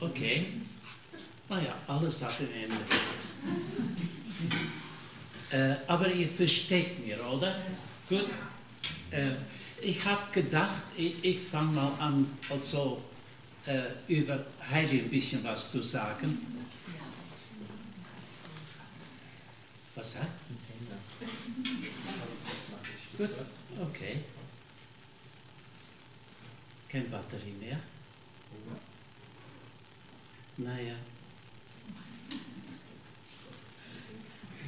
Okay. 0.00 0.46
Naja, 1.48 1.74
alles 1.86 2.22
hat 2.22 2.40
ein 2.40 2.52
Ende. 2.52 2.76
Äh, 5.50 5.76
aber 5.86 6.12
ihr 6.12 6.28
versteht 6.28 7.06
mir, 7.06 7.24
oder? 7.26 7.56
Gut. 8.06 8.28
Äh, 9.10 9.30
ich 9.80 10.04
habe 10.04 10.30
gedacht, 10.30 10.82
ich, 10.94 11.24
ich 11.24 11.40
fange 11.40 11.72
mal 11.72 11.92
an, 11.98 12.38
also 12.50 13.02
äh, 13.64 13.82
über 14.08 14.44
Heidi 14.70 15.00
ein 15.00 15.08
bisschen 15.08 15.42
was 15.44 15.70
zu 15.70 15.82
sagen. 15.82 16.38
Was 19.94 20.12
sagt? 20.12 20.26
Gut, 23.16 23.30
okay. 23.80 24.20
Keine 26.88 27.04
Batterie 27.04 27.54
mehr. 27.58 27.80
Naja. 30.58 30.94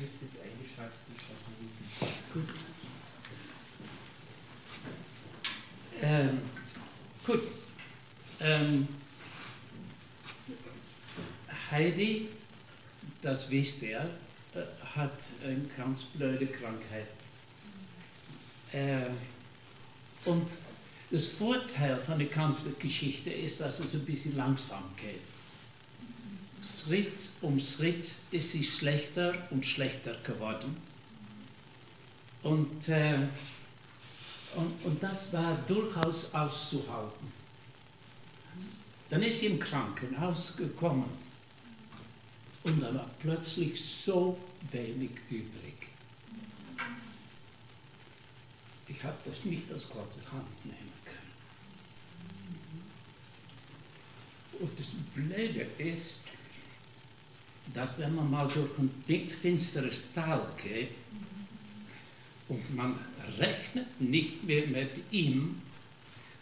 Ist 0.03 0.15
jetzt 0.23 0.41
eingeschaltet, 0.41 0.99
ich 1.15 1.21
schaue 1.21 1.37
Gut. 2.33 2.49
Ähm, 6.01 6.39
gut. 7.27 7.43
Ähm, 8.41 8.89
Heidi, 11.73 12.29
das 13.21 13.51
wisst 13.51 13.83
ihr, 13.83 14.09
äh, 14.55 14.61
hat 14.95 15.19
eine 15.43 15.61
ganz 15.77 16.05
blöde 16.05 16.47
Krankheit. 16.47 17.09
Äh, 18.73 19.11
und 20.25 20.49
das 21.11 21.29
Vorteil 21.29 21.99
von 21.99 22.21
der 22.21 22.29
ganzen 22.29 22.79
Geschichte 22.79 23.31
ist, 23.31 23.59
dass 23.59 23.81
es 23.81 23.95
ein 23.95 24.05
bisschen 24.05 24.37
langsam 24.37 24.85
geht. 24.97 25.30
Schritt 26.63 27.31
um 27.41 27.59
Schritt 27.61 28.07
ist 28.31 28.53
sie 28.53 28.63
schlechter 28.63 29.35
und 29.51 29.65
schlechter 29.65 30.15
geworden. 30.17 30.77
Und, 32.43 32.89
äh, 32.89 33.27
und, 34.57 34.85
und 34.85 35.03
das 35.03 35.33
war 35.33 35.57
durchaus 35.67 36.33
auszuhalten. 36.35 37.33
Dann 39.09 39.23
ist 39.23 39.41
sie 39.41 39.47
im 39.47 39.59
Krankenhaus 39.59 40.57
gekommen 40.57 41.11
und 42.63 42.83
da 42.83 42.95
war 42.95 43.11
plötzlich 43.19 43.83
so 43.83 44.39
wenig 44.71 45.11
übrig. 45.29 45.89
Ich 48.87 49.03
habe 49.03 49.17
das 49.25 49.45
nicht 49.45 49.73
aus 49.73 49.89
Gottes 49.89 50.31
Hand 50.31 50.65
nehmen 50.65 50.93
können. 51.05 51.33
Und 54.61 54.79
das 54.79 54.95
Blöde 55.15 55.63
ist, 55.79 56.21
dass 57.75 57.99
wenn 57.99 58.15
man 58.15 58.31
mal 58.31 58.49
durch 58.49 58.71
ein 58.79 59.05
dick 59.09 59.33
finsteres 59.33 60.13
Tal 60.13 60.47
geht 60.63 60.91
und 62.49 62.75
man 62.75 62.99
rechnet 63.39 64.01
nicht 64.01 64.43
mehr 64.45 64.67
mit 64.67 65.13
ihm, 65.13 65.63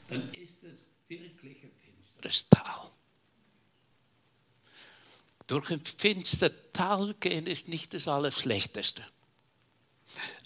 dann 0.08 0.32
ist 0.34 0.62
es 0.64 0.82
wirklich 1.08 1.62
ein 1.62 1.70
finsteres 1.84 2.48
Tal. 2.48 2.90
Durch 5.46 5.70
ein 5.70 5.84
finsteres 5.84 6.56
Tal 6.72 7.14
gehen 7.20 7.46
ist 7.46 7.68
nicht 7.68 7.94
das 7.94 8.08
Allerschlechteste. 8.08 9.02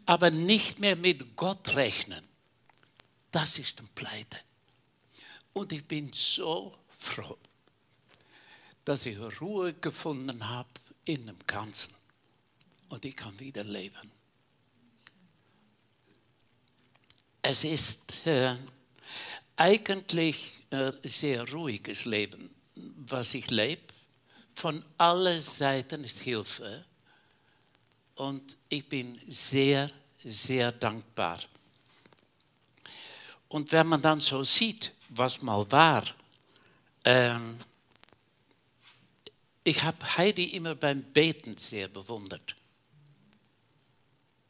Aber 0.07 0.31
nicht 0.31 0.81
mehr 0.81 0.97
mit 0.97 1.37
Gott 1.37 1.77
rechnen, 1.77 2.25
das 3.31 3.59
ist 3.59 3.81
ein 3.81 3.89
Pleite. 3.95 4.39
Und 5.53 5.73
ich 5.73 5.85
bin 5.85 6.11
so 6.13 6.77
froh, 6.89 7.39
dass 8.85 9.07
ich 9.07 9.19
Ruhe 9.41 9.75
gefunden 9.75 10.49
habe 10.49 10.69
in 11.05 11.27
dem 11.27 11.39
Ganzen. 11.47 11.95
Und 12.89 13.05
ich 13.05 13.17
kann 13.17 13.39
wieder 13.39 13.65
leben. 13.65 14.11
Es 17.41 17.65
ist 17.65 18.27
äh, 18.27 18.57
eigentlich 19.57 20.53
ein 20.71 20.95
äh, 21.03 21.09
sehr 21.09 21.51
ruhiges 21.51 22.05
Leben, 22.05 22.55
was 22.75 23.35
ich 23.35 23.51
lebe. 23.51 23.83
Von 24.55 24.85
allen 24.99 25.41
Seiten 25.41 26.05
ist 26.05 26.21
Hilfe. 26.21 26.85
Und 28.15 28.57
ich 28.69 28.89
bin 28.89 29.21
sehr, 29.29 29.91
sehr 30.23 30.71
dankbar. 30.71 31.41
Und 33.49 33.73
wenn 33.73 33.87
man 33.87 34.01
dann 34.01 34.21
so 34.21 34.45
sieht, 34.45 34.93
was 35.09 35.43
mal 35.43 35.71
war, 35.71 36.05
ähm, 37.05 37.59
ich 39.65 39.83
habe 39.83 40.17
Heidi 40.17 40.45
immer 40.57 40.75
beim 40.75 41.03
Beten 41.03 41.57
sehr 41.57 41.89
bewundert. 41.89 42.57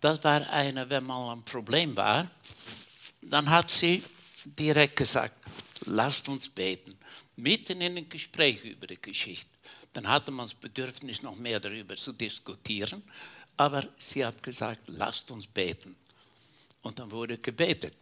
Das 0.01 0.23
war 0.25 0.49
eine, 0.51 0.89
wenn 0.91 1.05
mal 1.05 1.33
ein 1.33 1.45
Problem 1.45 1.97
war, 1.97 2.31
dann 3.21 3.49
hat 3.49 3.71
sie 3.71 4.03
direkt 4.45 4.97
gesagt, 4.97 5.35
lasst 5.85 6.29
uns 6.29 6.49
beten. 6.49 6.99
Mitten 7.37 7.81
in 7.81 7.97
einem 7.97 8.09
Gespräch 8.09 8.65
über 8.65 8.87
die 8.87 9.01
Geschichte. 9.01 9.49
Dann 9.93 10.09
hatte 10.09 10.31
man 10.31 10.47
das 10.47 10.55
Bedürfnis, 10.55 11.23
noch 11.23 11.37
mehr 11.37 11.61
darüber 11.61 11.95
zu 11.95 12.13
diskutieren. 12.13 13.03
Aber 13.57 13.87
sie 13.97 14.25
hat 14.25 14.43
gesagt, 14.43 14.83
lasst 14.87 15.31
uns 15.31 15.47
beten. 15.47 15.95
Und 16.83 16.99
dann 16.99 17.11
wurde 17.11 17.39
gebetet. 17.39 17.97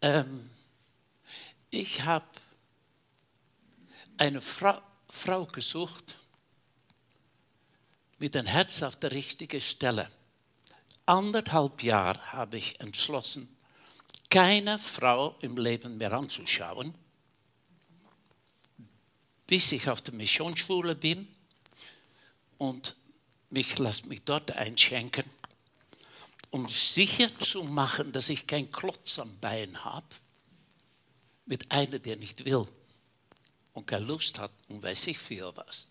Ähm, 0.00 0.48
ich 1.70 2.02
habe 2.02 2.24
eine 4.22 4.40
Frau, 4.40 4.80
Frau 5.08 5.46
gesucht 5.46 6.14
mit 8.20 8.36
dem 8.36 8.46
Herz 8.46 8.80
auf 8.84 8.94
der 8.94 9.10
richtigen 9.10 9.60
Stelle. 9.60 10.08
Anderthalb 11.06 11.82
Jahre 11.82 12.32
habe 12.32 12.56
ich 12.56 12.78
entschlossen, 12.78 13.48
keine 14.30 14.78
Frau 14.78 15.36
im 15.40 15.56
Leben 15.56 15.98
mehr 15.98 16.12
anzuschauen, 16.12 16.94
bis 19.48 19.72
ich 19.72 19.90
auf 19.90 20.00
der 20.02 20.14
Missionsschule 20.14 20.94
bin 20.94 21.26
und 22.58 22.94
mich 23.50 23.76
lasse 23.80 24.06
mich 24.06 24.22
dort 24.22 24.52
einschenken, 24.52 25.24
um 26.50 26.68
sicher 26.68 27.36
zu 27.40 27.64
machen, 27.64 28.12
dass 28.12 28.28
ich 28.28 28.46
keinen 28.46 28.70
Klotz 28.70 29.18
am 29.18 29.36
Bein 29.40 29.84
habe 29.84 30.06
mit 31.44 31.72
einer, 31.72 31.98
der 31.98 32.14
nicht 32.14 32.44
will 32.44 32.68
und 33.72 33.86
keine 33.86 34.06
Lust 34.06 34.38
hat 34.38 34.52
und 34.68 34.82
weiß 34.82 35.06
ich 35.08 35.18
für 35.18 35.54
was. 35.56 35.88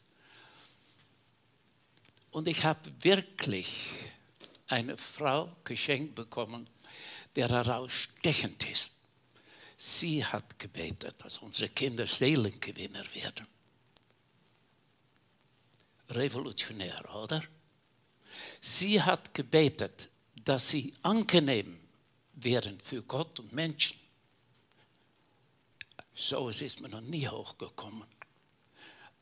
Und 2.31 2.47
ich 2.47 2.63
habe 2.63 2.91
wirklich 3.01 3.91
eine 4.67 4.97
Frau 4.97 5.55
geschenkt 5.63 6.15
bekommen, 6.15 6.67
der 7.35 7.49
herausstechend 7.49 8.69
ist. 8.69 8.93
Sie 9.77 10.23
hat 10.23 10.59
gebetet, 10.59 11.15
dass 11.17 11.39
unsere 11.39 11.69
Kinder 11.69 12.05
Seelengewinner 12.05 13.03
werden. 13.15 13.47
Revolutionär, 16.09 17.15
oder? 17.15 17.43
Sie 18.59 19.01
hat 19.01 19.33
gebetet, 19.33 20.09
dass 20.45 20.69
sie 20.69 20.93
angenehm 21.01 21.79
werden 22.33 22.79
für 22.79 23.01
Gott 23.03 23.39
und 23.39 23.53
Menschen. 23.53 24.00
So 26.13 26.49
es 26.49 26.61
ist 26.61 26.81
mir 26.81 26.89
noch 26.89 27.01
nie 27.01 27.27
hochgekommen. 27.27 28.07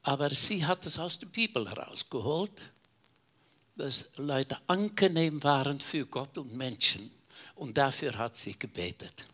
Aber 0.01 0.33
sie 0.33 0.65
hat 0.65 0.85
es 0.85 0.97
aus 0.97 1.19
der 1.19 1.27
Bibel 1.27 1.69
herausgeholt, 1.69 2.61
dass 3.75 4.09
Leute 4.17 4.57
angenehm 4.67 5.41
waren 5.43 5.79
für 5.79 6.05
Gott 6.05 6.37
und 6.37 6.53
Menschen. 6.53 7.11
Und 7.55 7.77
dafür 7.77 8.17
hat 8.17 8.35
sie 8.35 8.57
gebetet. 8.57 9.27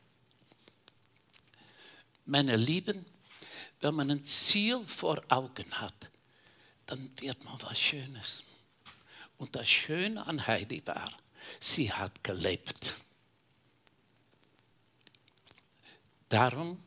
Meine 2.26 2.56
Lieben, 2.56 3.06
wenn 3.82 3.96
man 3.96 4.12
ein 4.12 4.24
Ziel 4.24 4.84
vor 4.86 5.22
Augen 5.30 5.72
hat, 5.74 6.10
dann 6.86 7.10
wird 7.20 7.44
man 7.44 7.60
was 7.62 7.80
Schönes. 7.80 8.44
Und 9.38 9.56
das 9.56 9.68
Schöne 9.68 10.26
an 10.26 10.46
Heidi 10.46 10.86
war, 10.86 11.12
sie 11.60 11.92
hat 11.92 12.24
gelebt. 12.24 12.94
Darum 16.30 16.82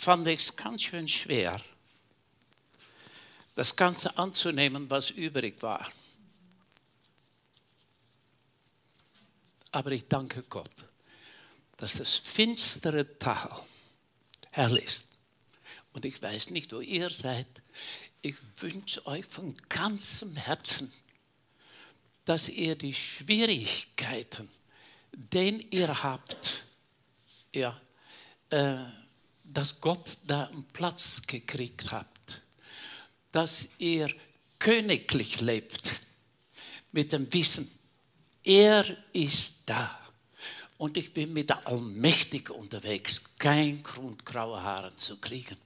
fand 0.00 0.26
ich 0.28 0.40
es 0.40 0.56
ganz 0.56 0.82
schön 0.82 1.06
schwer, 1.06 1.62
das 3.54 3.76
Ganze 3.76 4.16
anzunehmen, 4.16 4.88
was 4.88 5.10
übrig 5.10 5.62
war. 5.62 5.92
Aber 9.72 9.92
ich 9.92 10.08
danke 10.08 10.42
Gott, 10.44 10.86
dass 11.76 11.98
das 11.98 12.14
finstere 12.14 13.18
Tal 13.18 13.50
hell 14.52 14.76
ist. 14.78 15.06
Und 15.92 16.06
ich 16.06 16.20
weiß 16.22 16.48
nicht, 16.48 16.72
wo 16.72 16.80
ihr 16.80 17.10
seid. 17.10 17.46
Ich 18.22 18.36
wünsche 18.56 19.06
euch 19.06 19.26
von 19.26 19.54
ganzem 19.68 20.34
Herzen, 20.34 20.90
dass 22.24 22.48
ihr 22.48 22.74
die 22.74 22.94
Schwierigkeiten, 22.94 24.48
den 25.12 25.60
ihr 25.70 26.02
habt, 26.02 26.64
ja, 27.52 27.78
äh, 28.48 28.99
dass 29.52 29.80
Gott 29.80 30.18
da 30.26 30.44
einen 30.44 30.64
Platz 30.64 31.22
gekriegt 31.26 31.90
hat, 31.90 32.06
dass 33.32 33.68
ihr 33.78 34.14
königlich 34.58 35.40
lebt 35.40 35.90
mit 36.92 37.12
dem 37.12 37.32
Wissen, 37.32 37.70
er 38.44 38.84
ist 39.12 39.62
da. 39.66 39.98
Und 40.78 40.96
ich 40.96 41.12
bin 41.12 41.32
mit 41.32 41.50
der 41.50 41.66
Allmächtigen 41.66 42.56
unterwegs, 42.56 43.22
kein 43.38 43.82
Grund, 43.82 44.24
graue 44.24 44.62
Haare 44.62 44.96
zu 44.96 45.18
kriegen. 45.18 45.56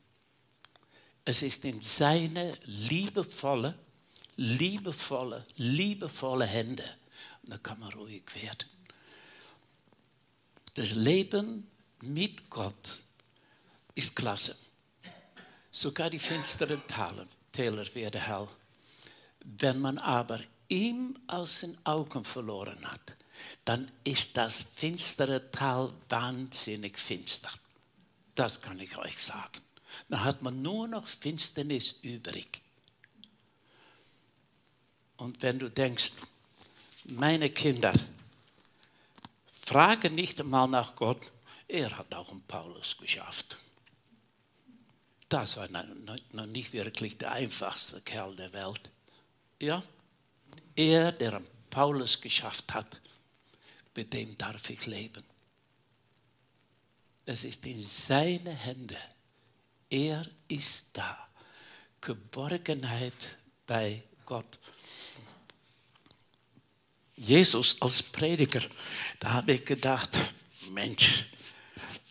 Es 1.25 1.43
ist 1.43 1.65
in 1.65 1.81
seine 1.81 2.59
liebevolle, 2.65 3.79
liebevolle, 4.37 5.47
liebevolle 5.57 6.47
Hände. 6.47 6.85
Und 7.43 7.53
da 7.53 7.59
kann 7.59 7.79
man 7.79 7.93
ruhig 7.93 8.25
werden. 8.35 8.69
Das 10.75 10.91
Leben 10.91 11.71
mit 12.03 12.51
Gott 12.51 13.04
ist 13.94 14.14
klasse. 14.14 14.56
Sogar 15.70 16.11
die 16.11 16.19
finsteren 16.19 16.82
Täler 17.52 17.94
werden 17.94 18.20
hell. 18.20 18.49
Wenn 19.44 19.81
man 19.81 19.99
aber 19.99 20.41
ihm 20.69 21.14
aus 21.26 21.61
den 21.61 21.76
Augen 21.85 22.25
verloren 22.25 22.91
hat, 22.91 23.17
dann 23.64 23.91
ist 24.05 24.37
das 24.37 24.67
finstere 24.75 25.50
Tal 25.50 25.93
wahnsinnig 26.08 26.99
finster. 26.99 27.50
Das 28.35 28.61
kann 28.61 28.81
ich 28.81 28.96
euch 28.96 29.19
sagen. 29.19 29.61
Dann 30.08 30.25
hat 30.25 30.43
man 30.43 30.62
nur 30.62 30.88
noch 30.88 31.06
Finsternis 31.06 31.93
übrig. 32.02 32.62
Und 35.17 35.43
wenn 35.43 35.58
du 35.58 35.70
denkst, 35.70 36.12
meine 37.05 37.50
Kinder 37.50 37.93
fragen 39.47 40.14
nicht 40.14 40.40
einmal 40.40 40.69
nach 40.69 40.97
Gott, 40.97 41.31
er 41.69 41.97
hat 41.97 42.14
auch 42.14 42.31
einen 42.31 42.43
Paulus 42.43 42.97
geschafft. 42.97 43.56
Das 45.29 45.56
war 45.56 45.69
noch 45.69 46.47
nicht 46.47 46.73
wirklich 46.73 47.19
der 47.19 47.32
einfachste 47.32 48.00
Kerl 48.03 48.37
der 48.37 48.53
Welt. 48.53 48.91
Ja, 49.61 49.82
er, 50.76 51.12
der 51.12 51.41
Paulus 51.71 52.21
geschafft 52.21 52.73
hat, 52.75 53.00
mit 53.94 54.12
dem 54.12 54.37
darf 54.37 54.69
ich 54.71 54.87
leben. 54.87 55.25
Es 57.26 57.44
ist 57.44 57.65
in 57.65 57.81
seine 57.81 58.53
Hände. 58.53 58.99
Er 59.88 60.26
ist 60.49 60.88
da. 60.93 61.29
Geborgenheit 62.00 63.38
bei 63.67 64.03
Gott. 64.26 64.59
Jesus 67.17 67.81
als 67.81 68.03
Prediger, 68.03 68.62
da 69.21 69.32
habe 69.32 69.53
ich 69.53 69.65
gedacht, 69.65 70.11
Mensch, 70.71 71.25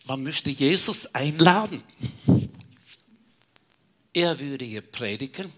man 0.04 0.22
müsste 0.22 0.50
Jesus 0.50 1.06
einladen. 1.14 1.82
Würde 4.14 4.64
hier 4.64 4.82
predigen. 4.82 5.52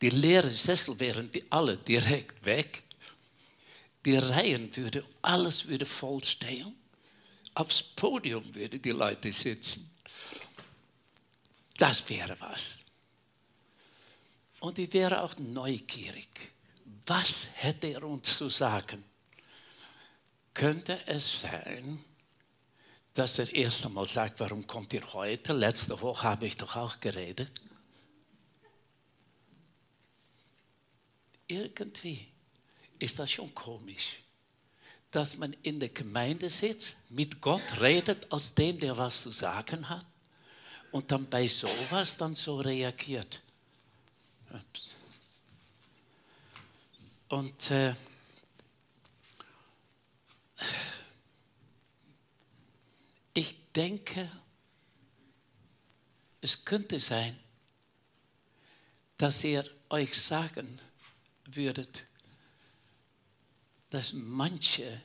Die 0.00 0.10
leeren 0.10 0.52
Sessel 0.52 0.98
wären 0.98 1.30
die 1.30 1.50
alle 1.50 1.76
direkt 1.76 2.44
weg. 2.44 2.82
Die 4.04 4.16
Reihen 4.16 4.74
würden, 4.76 5.04
alles 5.22 5.66
würde 5.66 5.86
voll 5.86 6.22
stehen. 6.22 6.74
Aufs 7.54 7.82
Podium 7.82 8.54
würden 8.54 8.82
die 8.82 8.90
Leute 8.90 9.32
sitzen. 9.32 9.90
Das 11.76 12.08
wäre 12.08 12.36
was. 12.40 12.78
Und 14.60 14.78
ich 14.78 14.92
wäre 14.92 15.22
auch 15.22 15.36
neugierig. 15.38 16.28
Was 17.06 17.48
hätte 17.54 17.88
er 17.88 18.02
uns 18.02 18.36
zu 18.36 18.48
sagen? 18.48 19.04
Könnte 20.52 21.06
es 21.06 21.42
sein, 21.42 22.04
dass 23.16 23.38
er 23.38 23.52
erst 23.54 23.86
einmal 23.86 24.06
sagt, 24.06 24.40
warum 24.40 24.66
kommt 24.66 24.92
ihr 24.92 25.12
heute? 25.14 25.54
Letzte 25.54 25.98
Woche 26.02 26.22
habe 26.22 26.46
ich 26.46 26.56
doch 26.58 26.76
auch 26.76 27.00
geredet. 27.00 27.50
Irgendwie 31.48 32.28
ist 32.98 33.18
das 33.18 33.30
schon 33.30 33.54
komisch, 33.54 34.16
dass 35.10 35.38
man 35.38 35.54
in 35.62 35.80
der 35.80 35.88
Gemeinde 35.88 36.50
sitzt, 36.50 36.98
mit 37.10 37.40
Gott 37.40 37.80
redet 37.80 38.30
als 38.30 38.54
dem, 38.54 38.78
der 38.78 38.98
was 38.98 39.22
zu 39.22 39.30
sagen 39.30 39.88
hat 39.88 40.04
und 40.92 41.10
dann 41.10 41.26
bei 41.26 41.48
sowas 41.48 42.18
dann 42.18 42.34
so 42.34 42.60
reagiert. 42.60 43.40
Ups. 44.50 44.94
Und 47.28 47.70
äh, 47.70 47.94
denke, 53.76 54.30
es 56.40 56.64
könnte 56.64 56.98
sein, 56.98 57.38
dass 59.18 59.44
ihr 59.44 59.68
euch 59.90 60.20
sagen 60.20 60.80
würdet, 61.46 62.04
dass 63.90 64.12
manche 64.12 65.02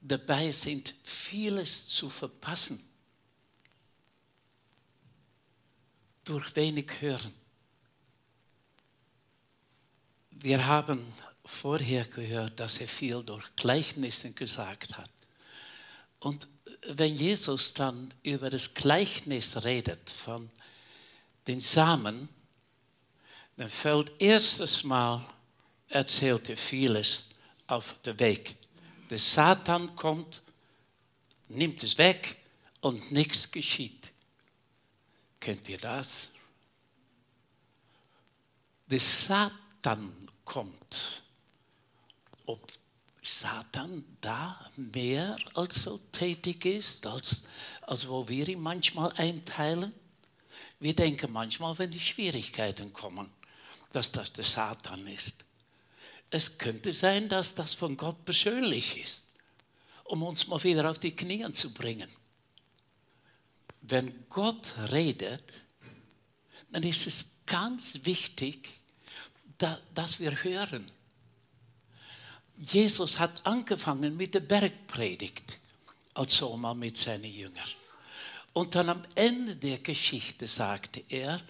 dabei 0.00 0.52
sind, 0.52 0.94
vieles 1.02 1.88
zu 1.88 2.08
verpassen 2.08 2.82
durch 6.24 6.54
wenig 6.56 7.00
Hören. 7.00 7.34
Wir 10.30 10.66
haben 10.66 11.12
vorher 11.44 12.04
gehört, 12.06 12.58
dass 12.60 12.78
er 12.78 12.88
viel 12.88 13.22
durch 13.22 13.54
Gleichnisse 13.56 14.32
gesagt 14.32 14.98
hat. 14.98 15.10
Und 16.20 16.48
wenn 16.88 17.14
Jesus 17.14 17.74
dann 17.74 18.12
über 18.22 18.50
das 18.50 18.74
Gleichnis 18.74 19.64
redet 19.64 20.10
von 20.10 20.50
den 21.46 21.60
Samen, 21.60 22.28
dann 23.56 23.70
fällt 23.70 24.20
erstes 24.20 24.84
Mal 24.84 25.26
erzählt 25.88 26.48
er 26.48 26.56
vieles 26.56 27.26
auf 27.66 27.98
den 28.00 28.18
Weg. 28.18 28.56
Der 29.08 29.18
Satan 29.18 29.94
kommt, 29.96 30.42
nimmt 31.48 31.82
es 31.82 31.96
weg 31.98 32.38
und 32.80 33.12
nichts 33.12 33.50
geschieht. 33.50 34.12
Kennt 35.40 35.68
ihr 35.68 35.78
das? 35.78 36.30
Der 38.86 39.00
Satan 39.00 40.28
kommt. 40.44 41.22
Ob 42.46 42.70
Satan 43.26 44.04
da 44.20 44.70
mehr 44.76 45.36
als 45.54 45.82
so 45.82 45.98
tätig 46.12 46.64
ist, 46.64 47.06
als, 47.06 47.42
als 47.82 48.06
wo 48.08 48.28
wir 48.28 48.48
ihn 48.48 48.60
manchmal 48.60 49.12
einteilen? 49.16 49.92
Wir 50.78 50.94
denken 50.94 51.32
manchmal, 51.32 51.76
wenn 51.78 51.90
die 51.90 52.00
Schwierigkeiten 52.00 52.92
kommen, 52.92 53.30
dass 53.92 54.12
das 54.12 54.32
der 54.32 54.44
Satan 54.44 55.06
ist. 55.08 55.44
Es 56.30 56.58
könnte 56.58 56.92
sein, 56.92 57.28
dass 57.28 57.54
das 57.54 57.74
von 57.74 57.96
Gott 57.96 58.24
persönlich 58.24 59.02
ist, 59.02 59.26
um 60.04 60.22
uns 60.22 60.46
mal 60.46 60.62
wieder 60.62 60.88
auf 60.88 60.98
die 60.98 61.14
Knie 61.14 61.50
zu 61.50 61.72
bringen. 61.72 62.10
Wenn 63.80 64.28
Gott 64.28 64.72
redet, 64.92 65.52
dann 66.70 66.84
ist 66.84 67.06
es 67.06 67.38
ganz 67.46 68.00
wichtig, 68.04 68.68
dass 69.94 70.20
wir 70.20 70.44
hören. 70.44 70.86
Jesus 72.58 73.18
hat 73.18 73.46
angefangen 73.46 74.16
mit 74.16 74.34
der 74.34 74.40
Bergpredigt, 74.40 75.58
also 76.14 76.56
mal 76.56 76.74
mit 76.74 76.96
seinen 76.96 77.24
Jüngern. 77.32 77.68
Und 78.52 78.74
dann 78.74 78.88
am 78.88 79.04
Ende 79.14 79.54
der 79.54 79.78
Geschichte 79.78 80.48
sagte 80.48 81.02
er 81.08 81.40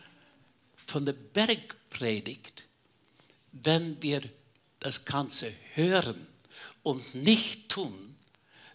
von 0.87 1.07
der 1.07 1.13
Bergpredigt, 1.13 2.65
wenn 3.53 4.03
wir 4.03 4.23
das 4.81 5.05
Ganze 5.05 5.53
hören 5.75 6.27
und 6.83 7.15
nicht 7.15 7.69
tun, 7.69 8.17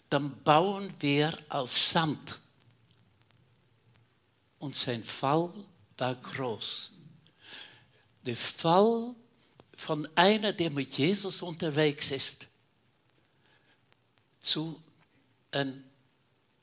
dann 0.08 0.42
bauen 0.42 0.92
wir 1.00 1.36
auf 1.48 1.78
Sand. 1.78 2.40
Und 4.58 4.74
sein 4.74 5.04
Fall 5.04 5.52
war 5.98 6.14
groß. 6.14 6.92
Der 8.24 8.36
Fall 8.36 9.14
von 9.74 10.08
einer, 10.16 10.52
der 10.52 10.70
mit 10.70 10.96
Jesus 10.96 11.42
unterwegs 11.42 12.10
ist, 12.10 12.48
zu 14.40 14.82
einem 15.50 15.84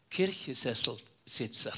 Kirchensesselsitzer. 0.10 1.74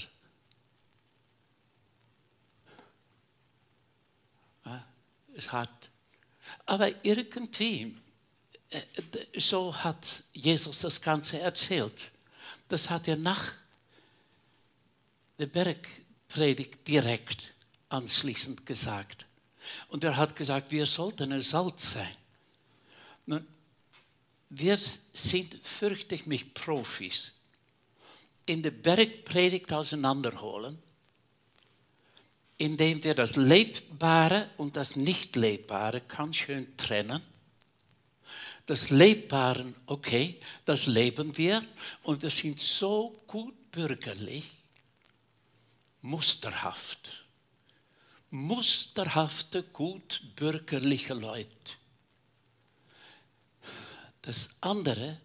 Es 5.34 5.52
hat 5.52 5.90
aber 6.66 7.06
irgendwie, 7.06 7.98
äh, 8.70 8.82
so 9.40 9.76
hat 9.76 10.24
Jesus 10.34 10.80
das 10.80 11.02
Ganze 11.02 11.40
erzählt. 11.40 12.12
Das 12.68 12.90
hat 12.90 13.08
er 13.08 13.16
nach 13.16 13.54
der 15.38 15.48
Bergpredigt 15.48 16.88
direkt 16.88 17.54
anschließend 17.90 18.66
gesagt. 18.66 19.26
Und 19.88 20.04
er 20.04 20.18
hat 20.18 20.36
gesagt, 20.36 20.72
wir 20.72 20.86
sollten 20.86 21.32
ein 21.32 21.42
Salz 21.42 21.92
sein. 21.92 22.16
Nun, 23.25 23.46
wir 24.50 24.78
sind, 24.78 25.60
fürchte 25.63 26.16
ich 26.16 26.25
mich, 26.25 26.54
Profis. 26.54 27.34
in 28.46 28.62
der 28.63 28.72
Bergpredigt 28.72 29.72
auseinanderholen, 29.72 30.78
indem 32.58 33.04
wir 33.04 33.16
das 33.16 33.36
Lebbare 33.36 34.50
und 34.58 34.75
das 34.75 34.96
Nicht-Lebbare 34.96 36.01
ganz 36.01 36.38
schön 36.38 36.75
trennen. 36.78 37.22
Das 38.66 38.90
Lebbare, 38.90 39.74
okay, 39.86 40.40
das 40.66 40.86
leben 40.86 41.38
wir 41.38 41.63
und 42.04 42.22
wir 42.22 42.30
sind 42.30 42.60
so 42.60 43.24
gut 43.28 43.72
bürgerlich, 43.72 44.50
musterhaft. 46.01 47.21
Musterhafte, 48.32 49.62
gut 49.62 50.22
bürgerliche 50.36 51.14
Leute. 51.14 51.50
Das 54.22 54.50
andere 54.62 55.20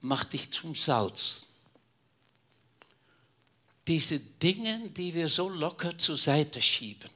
macht 0.00 0.32
dich 0.32 0.50
zum 0.50 0.74
Salz. 0.74 1.48
Diese 3.86 4.18
Dinge, 4.20 4.88
die 4.90 5.12
wir 5.12 5.28
so 5.28 5.48
locker 5.48 5.98
zur 5.98 6.16
Seite 6.16 6.62
schieben, 6.62 7.10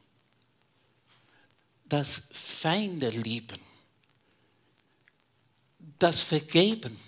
das 1.85 2.25
Feinde 2.31 3.11
lieben, 3.11 3.61
das 5.99 6.21
Vergeben, 6.21 6.99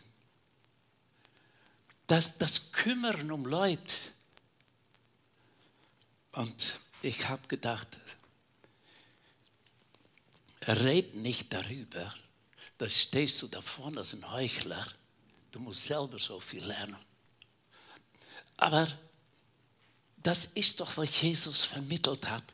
das, 2.07 2.38
das 2.38 2.73
Kümmern 2.73 3.30
um 3.30 3.45
Leute. 3.45 3.95
Und 6.33 6.79
ich 7.02 7.28
habe 7.28 7.47
gedacht, 7.49 7.88
red 10.66 11.14
nicht 11.14 11.52
darüber, 11.52 12.14
da 12.78 12.88
stehst 12.88 13.42
du 13.42 13.49
da 13.49 13.61
vorne 13.61 13.99
als 13.99 14.14
ein 14.14 14.30
Heuchler. 14.30 14.87
Du 15.50 15.61
musst 15.61 15.85
selber 15.85 16.19
so 16.19 16.40
viel 16.40 16.64
lernen. 16.64 16.97
Aber 18.57 18.88
das 20.23 20.47
ist 20.47 20.80
doch, 20.80 20.97
was 20.97 21.21
Jesus 21.21 21.64
vermittelt 21.64 22.28
hat. 22.28 22.45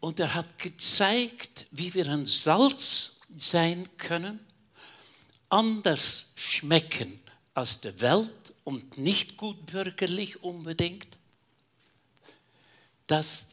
Und 0.00 0.20
er 0.20 0.34
hat 0.34 0.58
gezeigt, 0.58 1.66
wie 1.70 1.92
wir 1.94 2.08
ein 2.08 2.26
Salz 2.26 3.20
sein 3.38 3.88
können, 3.96 4.40
anders 5.48 6.26
schmecken 6.34 7.20
als 7.54 7.80
der 7.80 7.98
Welt 8.00 8.52
und 8.64 8.98
nicht 8.98 9.36
gut 9.36 9.66
bürgerlich 9.66 10.42
unbedingt, 10.42 11.06
dass, 13.06 13.48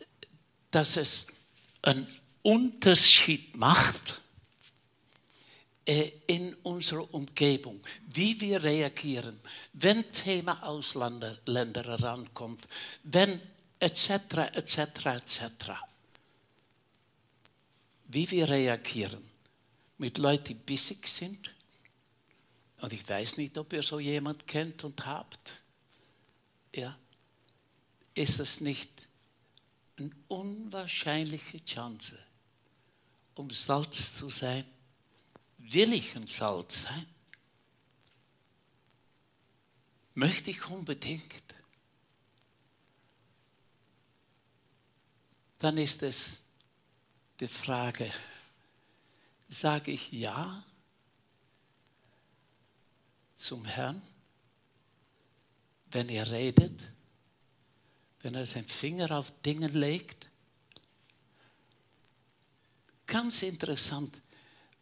dass 0.69 0.97
es 0.97 1.27
einen 1.81 2.07
Unterschied 2.41 3.55
macht 3.55 4.21
äh, 5.85 6.11
in 6.27 6.53
unserer 6.63 7.13
Umgebung, 7.13 7.81
wie 8.07 8.39
wir 8.39 8.63
reagieren, 8.63 9.39
wenn 9.73 10.11
Thema 10.11 10.61
Ausländer 10.63 11.37
herankommt, 11.83 12.67
wenn 13.03 13.41
etc., 13.79 14.09
etc., 14.53 14.77
etc. 15.05 15.41
Wie 18.07 18.29
wir 18.29 18.49
reagieren 18.49 19.23
mit 19.97 20.17
Leuten, 20.17 20.45
die 20.45 20.53
bissig 20.55 21.07
sind. 21.07 21.51
Und 22.81 22.93
ich 22.93 23.07
weiß 23.07 23.37
nicht, 23.37 23.57
ob 23.57 23.73
ihr 23.73 23.83
so 23.83 23.99
jemand 23.99 24.47
kennt 24.47 24.83
und 24.83 25.05
habt. 25.05 25.61
Ja. 26.75 26.97
Ist 28.15 28.39
es 28.39 28.61
nicht 28.61 29.00
eine 29.97 30.11
unwahrscheinliche 30.27 31.63
Chance, 31.63 32.17
um 33.35 33.49
Salz 33.49 34.15
zu 34.15 34.29
sein? 34.29 34.65
Will 35.57 35.93
ich 35.93 36.15
ein 36.15 36.27
Salz 36.27 36.83
sein? 36.83 37.05
Möchte 40.13 40.51
ich 40.51 40.65
unbedingt? 40.67 41.43
Dann 45.59 45.77
ist 45.77 46.01
es 46.01 46.41
die 47.39 47.47
Frage, 47.47 48.11
sage 49.47 49.91
ich 49.91 50.11
Ja 50.11 50.65
zum 53.35 53.65
Herrn, 53.65 54.01
wenn 55.91 56.09
er 56.09 56.29
redet, 56.31 56.79
wenn 58.23 58.35
er 58.35 58.45
seinen 58.45 58.67
Finger 58.67 59.11
auf 59.11 59.31
Dinge 59.41 59.67
legt? 59.67 60.29
Ganz 63.07 63.41
interessant. 63.43 64.21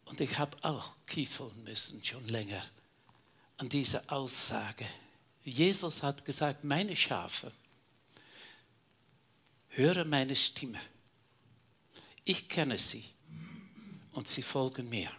Und 0.04 0.20
ich 0.20 0.38
habe 0.38 0.56
auch 0.62 0.94
kiefeln 1.06 1.62
müssen, 1.64 2.02
schon 2.02 2.26
länger, 2.28 2.62
an 3.58 3.68
dieser 3.68 4.02
Aussage. 4.12 4.86
Jesus 5.44 6.02
hat 6.02 6.24
gesagt, 6.24 6.64
meine 6.64 6.96
Schafe 6.96 7.52
hören 9.68 10.08
meine 10.08 10.36
Stimme. 10.36 10.80
Ich 12.24 12.48
kenne 12.48 12.78
sie 12.78 13.04
und 14.12 14.28
sie 14.28 14.42
folgen 14.42 14.88
mir. 14.88 15.10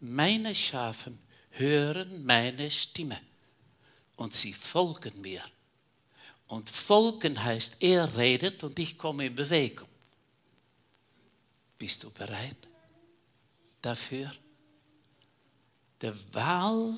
Meine 0.00 0.54
Schafe 0.54 1.16
hören 1.50 2.24
meine 2.24 2.70
Stimme 2.70 3.20
und 4.16 4.34
sie 4.34 4.52
folgen 4.52 5.20
mir. 5.20 5.42
Und 6.48 6.68
folgen 6.68 7.42
heißt, 7.42 7.76
er 7.80 8.16
redet 8.16 8.64
und 8.64 8.78
ich 8.78 8.98
komme 8.98 9.26
in 9.26 9.34
Bewegung. 9.34 9.88
Bist 11.78 12.02
du 12.02 12.10
bereit? 12.10 12.68
dafür. 13.82 14.32
Der 16.00 16.14
Wahl, 16.32 16.94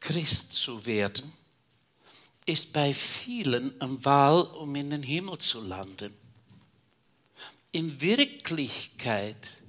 Christ 0.00 0.52
zu 0.52 0.84
werden, 0.84 1.32
ist 2.44 2.72
bei 2.72 2.94
vielen 2.94 3.80
eine 3.80 4.04
Wahl, 4.04 4.42
um 4.42 4.74
in 4.76 4.90
den 4.90 5.02
Himmel 5.02 5.38
zu 5.38 5.60
landen. 5.60 6.14
In 7.72 8.00
Wirklichkeit 8.00 9.62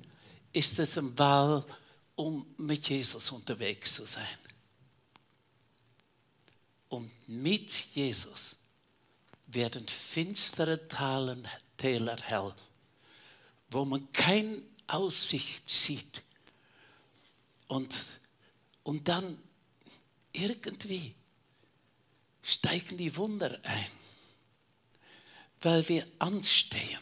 ist 0.53 0.77
es 0.79 0.97
eine 0.97 1.17
Wahl, 1.17 1.65
um 2.15 2.45
mit 2.57 2.87
Jesus 2.87 3.31
unterwegs 3.31 3.95
zu 3.95 4.05
sein. 4.05 4.25
Und 6.89 7.11
mit 7.27 7.71
Jesus 7.93 8.57
werden 9.47 9.87
finstere 9.87 10.87
Täler 11.77 12.17
hell, 12.21 12.53
wo 13.69 13.85
man 13.85 14.11
kein 14.11 14.63
Aussicht 14.87 15.69
sieht. 15.69 16.23
Und, 17.67 17.97
und 18.83 19.07
dann 19.07 19.37
irgendwie 20.31 21.13
steigen 22.41 22.97
die 22.97 23.15
Wunder 23.17 23.59
ein, 23.63 23.91
weil 25.61 25.87
wir 25.89 26.05
anstehen. 26.19 27.01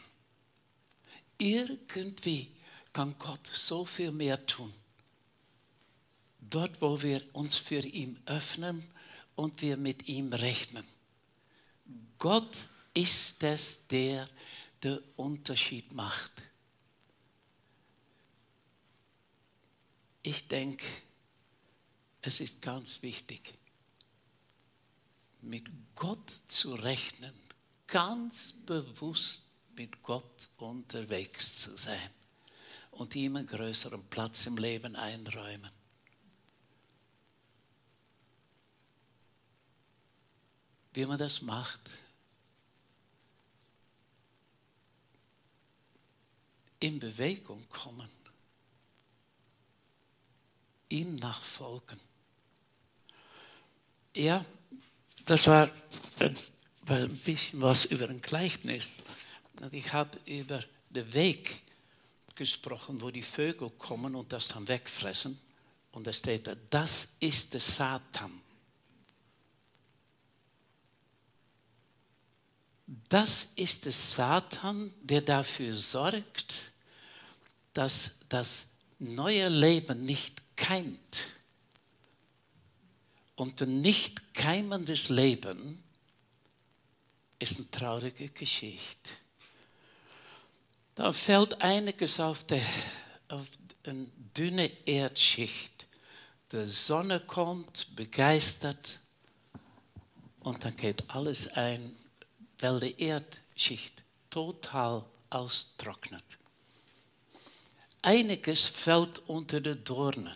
Irgendwie 1.38 2.52
kann 2.94 3.16
Gott 3.20 3.46
so 3.54 3.86
viel 3.86 4.12
mehr 4.12 4.44
tun. 4.46 4.74
Dort, 6.40 6.82
wo 6.82 7.02
wir 7.02 7.22
uns 7.34 7.58
für 7.58 7.86
ihn 7.86 8.20
öffnen 8.26 8.88
und 9.36 9.62
wir 9.62 9.78
mit 9.78 10.08
ihm 10.08 10.34
rechnen. 10.34 10.86
Gott 12.18 12.70
ist 12.94 13.44
es, 13.44 13.88
der 13.88 14.30
den 14.84 15.00
Unterschied 15.16 15.94
macht. 15.94 16.32
Ich 20.24 20.48
denke, 20.48 20.86
es 22.22 22.40
ist 22.40 22.62
ganz 22.62 23.02
wichtig, 23.04 23.54
mit 25.42 25.70
Gott 25.94 26.34
zu 26.48 26.74
rechnen, 26.74 27.34
ganz 27.86 28.54
bewusst 28.66 29.44
mit 29.76 30.02
Gott 30.02 30.50
unterwegs 30.58 31.60
zu 31.60 31.78
sein 31.78 32.10
und 32.92 33.16
ihm 33.16 33.36
einen 33.36 33.46
größeren 33.46 34.04
Platz 34.10 34.48
im 34.48 34.58
Leben 34.58 34.96
einräumen. 34.96 35.75
Wie 40.96 41.06
man 41.06 41.18
das 41.18 41.42
macht, 41.42 41.82
in 46.80 47.00
Bewegung 47.00 47.68
kommen 47.70 48.10
ihm 50.90 51.16
nachfolgen. 51.18 52.00
Ja, 54.16 54.46
das 55.26 55.48
war 55.48 55.70
ein, 56.86 57.18
bisschen 57.18 57.62
was 57.62 57.86
über 57.86 58.08
ein 58.10 58.22
Gleichnis. 58.22 58.94
Ich 59.72 59.92
habe 59.92 60.18
über 60.26 60.64
den 60.90 61.14
Weg 61.14 61.62
gesprochen, 62.36 63.02
wo 63.02 63.12
die 63.12 63.22
Vögel 63.22 63.70
kommen 63.72 64.16
und 64.16 64.32
das 64.32 64.48
dann 64.48 64.68
wegfressen. 64.68 65.38
Und 65.92 66.08
da 66.08 66.14
steht 66.14 66.48
da, 66.48 66.56
das 66.70 67.16
ist 67.20 67.54
der 67.54 67.62
Satan. 67.62 68.45
Das 73.10 73.50
ist 73.56 73.86
der 73.86 73.92
Satan, 73.92 74.94
der 75.02 75.22
dafür 75.22 75.76
sorgt, 75.76 76.72
dass 77.74 78.16
das 78.30 78.68
neue 79.00 79.50
Leben 79.50 80.06
nicht 80.06 80.42
keimt 80.56 81.28
Und 83.36 83.62
ein 83.62 83.82
nicht 83.82 84.34
keimendes 84.34 85.10
Leben 85.10 85.84
ist 87.38 87.58
eine 87.58 87.70
traurige 87.70 88.30
Geschichte. 88.30 89.10
Da 90.96 91.12
fällt 91.12 91.62
einiges 91.62 92.20
auf, 92.22 92.46
die, 92.46 92.62
auf 93.28 93.46
eine 93.86 94.08
dünne 94.36 94.72
Erdschicht. 94.88 95.88
Die 96.52 96.66
Sonne 96.66 97.20
kommt, 97.20 97.96
begeistert, 97.96 99.00
und 100.40 100.64
dann 100.64 100.76
geht 100.76 101.10
alles 101.10 101.48
ein, 101.50 101.96
weil 102.66 102.80
die 102.80 103.04
Erdschicht 103.04 104.04
total 104.30 105.06
austrocknet. 105.30 106.24
Einiges 108.02 108.66
fällt 108.66 109.20
unter 109.30 109.62
die 109.62 109.76
Dornen. 109.76 110.36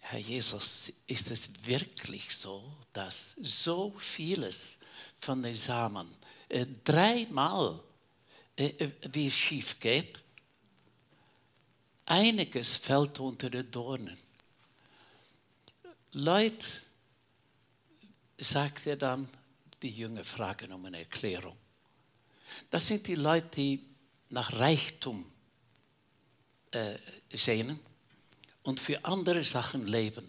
Herr 0.00 0.18
Jesus, 0.18 0.92
ist 1.06 1.30
es 1.30 1.50
wirklich 1.64 2.34
so, 2.34 2.64
dass 2.92 3.36
so 3.40 3.94
vieles 3.96 4.78
von 5.18 5.42
den 5.42 5.54
Samen 5.54 6.08
äh, 6.48 6.66
dreimal 6.84 7.80
äh, 8.56 8.66
äh 8.66 8.90
wie 9.12 9.30
schief 9.30 9.78
geht? 9.78 10.18
Einiges 12.06 12.76
fällt 12.76 13.20
unter 13.20 13.50
die 13.50 13.68
Dornen. 13.68 14.18
Leute, 16.12 16.66
sagt 18.38 18.86
er 18.86 18.96
dann, 18.96 19.28
die 19.82 19.90
Jünger 19.90 20.24
fragen 20.24 20.72
um 20.72 20.84
eine 20.84 20.98
Erklärung. 20.98 21.56
Das 22.70 22.86
sind 22.86 23.06
die 23.06 23.14
Leute, 23.14 23.48
die 23.48 23.84
nach 24.30 24.52
Reichtum 24.52 25.30
äh, 26.70 26.96
sehnen 27.30 27.80
und 28.62 28.80
für 28.80 29.04
andere 29.04 29.44
Sachen 29.44 29.86
leben 29.86 30.28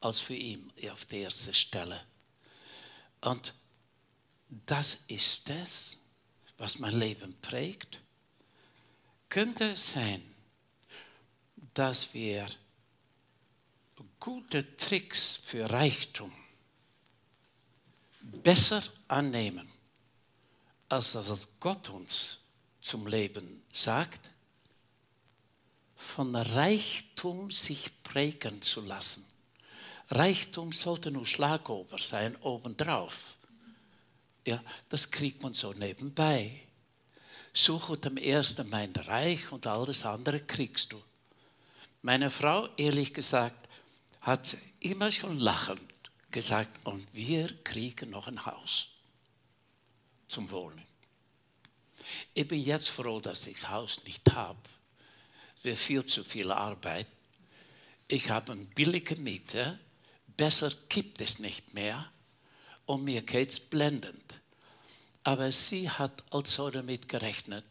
als 0.00 0.20
für 0.20 0.34
ihn 0.34 0.72
auf 0.90 1.06
der 1.06 1.22
ersten 1.22 1.54
Stelle. 1.54 2.04
Und 3.22 3.54
das 4.66 5.00
ist 5.08 5.48
es, 5.48 5.96
was 6.58 6.78
mein 6.78 6.98
Leben 6.98 7.34
prägt. 7.40 8.00
Könnte 9.28 9.70
es 9.70 9.92
sein, 9.92 10.22
dass 11.72 12.12
wir 12.12 12.46
gute 14.20 14.76
Tricks 14.76 15.38
für 15.42 15.68
Reichtum 15.70 16.32
besser 18.42 18.82
annehmen, 19.08 19.68
als 20.88 21.12
das, 21.12 21.28
was 21.28 21.48
Gott 21.60 21.88
uns 21.90 22.38
zum 22.80 23.06
Leben 23.06 23.62
sagt? 23.72 24.30
von 26.04 26.36
Reichtum 26.36 27.50
sich 27.50 27.90
prägen 28.02 28.62
zu 28.62 28.82
lassen. 28.82 29.24
Reichtum 30.10 30.70
sollte 30.70 31.10
nur 31.10 31.26
Schlagover 31.26 31.98
sein, 31.98 32.36
obendrauf. 32.36 33.36
Ja, 34.46 34.62
das 34.90 35.10
kriegt 35.10 35.42
man 35.42 35.54
so 35.54 35.72
nebenbei. 35.72 36.60
Suche 37.52 37.96
dem 37.96 38.16
ersten 38.16 38.68
mein 38.68 38.92
Reich 38.92 39.50
und 39.50 39.66
alles 39.66 40.04
andere 40.04 40.40
kriegst 40.40 40.92
du. 40.92 41.02
Meine 42.02 42.30
Frau, 42.30 42.68
ehrlich 42.76 43.14
gesagt, 43.14 43.68
hat 44.20 44.56
immer 44.80 45.10
schon 45.10 45.38
lachend 45.38 45.93
gesagt, 46.34 46.84
und 46.86 47.06
wir 47.12 47.48
kriegen 47.62 48.10
noch 48.10 48.26
ein 48.26 48.44
Haus 48.44 48.88
zum 50.28 50.50
Wohnen. 50.50 50.84
Ich 52.34 52.46
bin 52.46 52.62
jetzt 52.62 52.90
froh, 52.90 53.20
dass 53.20 53.46
ich 53.46 53.60
das 53.60 53.70
Haus 53.70 54.04
nicht 54.04 54.30
habe 54.32 54.58
wäre 55.64 55.76
viel 55.76 56.04
zu 56.04 56.22
viel 56.22 56.52
Arbeit. 56.52 57.06
Ich 58.06 58.30
habe 58.30 58.52
eine 58.52 58.64
billige 58.66 59.16
Miete, 59.16 59.78
besser 60.36 60.70
gibt 60.88 61.20
es 61.20 61.38
nicht 61.38 61.74
mehr 61.74 62.10
und 62.86 63.04
mir 63.04 63.22
geht 63.22 63.52
es 63.52 63.60
blendend. 63.60 64.40
Aber 65.22 65.50
sie 65.52 65.88
hat 65.88 66.22
also 66.30 66.70
damit 66.70 67.08
gerechnet, 67.08 67.64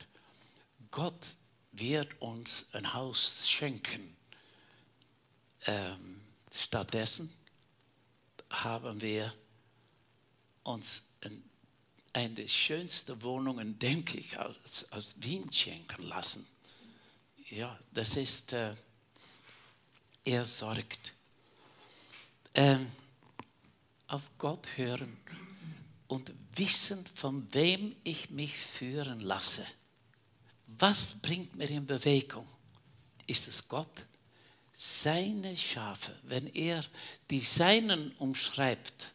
Gott 0.90 1.28
wird 1.72 2.20
uns 2.20 2.66
ein 2.74 2.94
Haus 2.94 3.48
schenken. 3.48 4.16
Ähm, 5.66 6.22
stattdessen 6.52 7.32
haben 8.54 9.02
wir 9.02 9.34
uns 10.64 11.04
ein, 11.22 11.44
eine 12.14 12.34
der 12.34 12.48
schönsten 12.48 13.22
Wohnungen, 13.22 13.78
denke 13.80 14.18
ich, 14.18 14.38
aus, 14.38 14.86
aus 14.92 15.16
Wien 15.22 15.52
schenken 15.52 16.04
lassen 16.04 16.48
ja, 17.54 17.78
das 17.92 18.18
ist, 18.18 18.54
äh, 18.54 18.76
er 20.26 20.46
sorgt. 20.46 21.14
Ähm, 22.56 22.88
auf 24.08 24.30
Gott 24.38 24.68
hören 24.76 25.18
und 26.08 26.34
wissen, 26.56 27.06
von 27.06 27.52
wem 27.54 27.96
ich 28.04 28.30
mich 28.30 28.56
führen 28.56 29.20
lasse. 29.20 29.66
Was 30.68 31.16
bringt 31.16 31.56
mir 31.56 31.70
in 31.70 31.86
Bewegung? 31.86 32.48
Ist 33.28 33.48
es 33.48 33.68
Gott? 33.68 34.06
Seine 34.76 35.56
Schafe, 35.56 36.18
wenn 36.24 36.48
er 36.48 36.84
die 37.30 37.40
Seinen 37.40 38.12
umschreibt, 38.18 39.12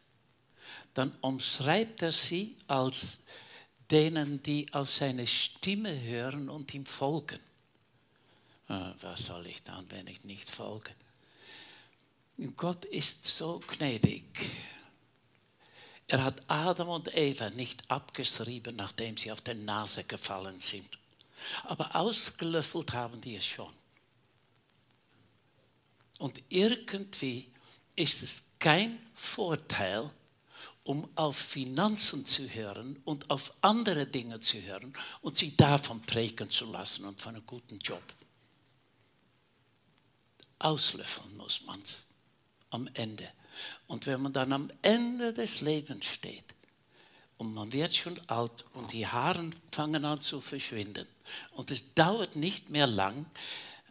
dann 0.93 1.11
umschreibt 1.21 2.01
er 2.01 2.11
sie 2.11 2.55
als 2.67 3.23
denen, 3.91 4.41
die 4.43 4.71
auf 4.73 4.93
seine 4.93 5.27
Stimme 5.27 6.01
hören 6.01 6.49
und 6.49 6.73
ihm 6.73 6.85
folgen. 6.85 7.39
Ah, 8.67 8.93
was 9.01 9.25
soll 9.25 9.47
ich 9.47 9.63
dann, 9.63 9.89
wenn 9.89 10.07
ich 10.07 10.23
nicht 10.23 10.49
folge? 10.49 10.91
Gott 12.55 12.85
ist 12.85 13.25
so 13.25 13.59
gnädig. 13.67 14.23
Er 16.07 16.23
hat 16.23 16.41
Adam 16.49 16.89
und 16.89 17.15
Eva 17.15 17.49
nicht 17.49 17.89
abgeschrieben, 17.89 18.75
nachdem 18.75 19.17
sie 19.17 19.31
auf 19.31 19.41
der 19.41 19.55
Nase 19.55 20.03
gefallen 20.03 20.59
sind. 20.59 20.97
Aber 21.65 21.95
ausgelöffelt 21.95 22.93
haben 22.93 23.19
die 23.21 23.35
es 23.35 23.45
schon. 23.45 23.73
Und 26.19 26.43
irgendwie 26.49 27.51
ist 27.95 28.21
es 28.21 28.43
kein 28.59 28.99
Vorteil, 29.15 30.11
um 30.83 31.09
auf 31.15 31.37
Finanzen 31.37 32.25
zu 32.25 32.47
hören 32.47 32.99
und 33.05 33.29
auf 33.31 33.53
andere 33.61 34.05
Dinge 34.05 34.39
zu 34.39 34.61
hören 34.61 34.93
und 35.21 35.37
sich 35.37 35.57
davon 35.57 36.01
prägen 36.01 36.51
zu 36.51 36.71
lassen 36.71 37.05
und 37.05 37.19
von 37.19 37.35
einem 37.35 37.45
guten 37.45 37.79
Job 37.79 38.03
auslöffeln 40.59 41.37
muss 41.37 41.63
man 41.63 41.81
es 41.81 42.07
am 42.69 42.87
Ende. 42.93 43.27
Und 43.87 44.05
wenn 44.05 44.21
man 44.21 44.33
dann 44.33 44.53
am 44.53 44.69
Ende 44.81 45.33
des 45.33 45.61
Lebens 45.61 46.05
steht 46.05 46.55
und 47.37 47.53
man 47.53 47.71
wird 47.71 47.95
schon 47.95 48.19
alt 48.27 48.65
und 48.73 48.91
die 48.91 49.07
Haare 49.07 49.49
fangen 49.71 50.05
an 50.05 50.21
zu 50.21 50.39
verschwinden 50.41 51.07
und 51.51 51.71
es 51.71 51.93
dauert 51.93 52.35
nicht 52.35 52.69
mehr 52.69 52.87
lang, 52.87 53.25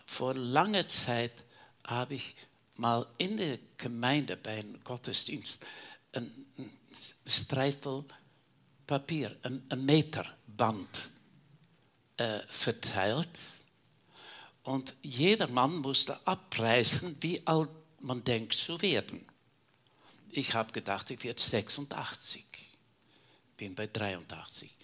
vor 0.07 0.35
langer 0.35 0.87
Zeit 0.88 1.33
habe 1.88 2.14
ich 2.14 2.37
mal 2.77 3.07
in 3.18 3.37
der 3.37 3.59
Gemeinde 3.77 4.37
bei 4.37 4.59
einem 4.59 4.83
Gottesdienst 4.85 5.64
ein 6.12 6.46
Streifel 7.27 8.05
Papier, 8.87 9.37
ein, 9.42 9.62
ein 9.68 9.85
Meterband 9.85 11.11
äh, 12.16 12.40
verteilt 12.46 13.29
und 14.62 14.94
jeder 15.03 15.48
Mann 15.48 15.77
musste 15.77 16.27
abreißen, 16.27 17.16
wie 17.20 17.46
alt 17.46 17.70
man 18.01 18.22
denkt 18.22 18.55
zu 18.55 18.81
werden. 18.83 19.27
Ich 20.31 20.55
habe 20.55 20.72
gedacht, 20.72 21.11
ich 21.11 21.24
werde 21.24 21.40
86. 21.40 22.44
Bin 23.57 23.74
bei 23.74 23.87
83. 23.87 24.77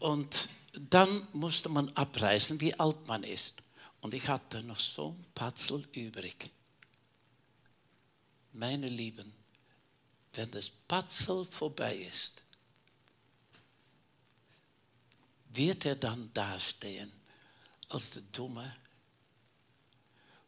Und 0.00 0.48
dann 0.72 1.26
musste 1.32 1.68
man 1.68 1.90
abreißen, 1.90 2.60
wie 2.60 2.74
alt 2.74 3.06
man 3.06 3.22
ist. 3.22 3.62
Und 4.00 4.14
ich 4.14 4.28
hatte 4.28 4.62
noch 4.62 4.78
so 4.78 5.10
ein 5.10 5.26
Patzel 5.34 5.86
übrig. 5.92 6.50
Meine 8.52 8.88
Lieben, 8.88 9.32
wenn 10.32 10.50
das 10.50 10.70
Patzel 10.70 11.44
vorbei 11.44 11.96
ist, 11.96 12.42
wird 15.52 15.84
er 15.84 15.96
dann 15.96 16.32
dastehen 16.32 17.12
als 17.88 18.10
der 18.10 18.22
Dumme, 18.32 18.74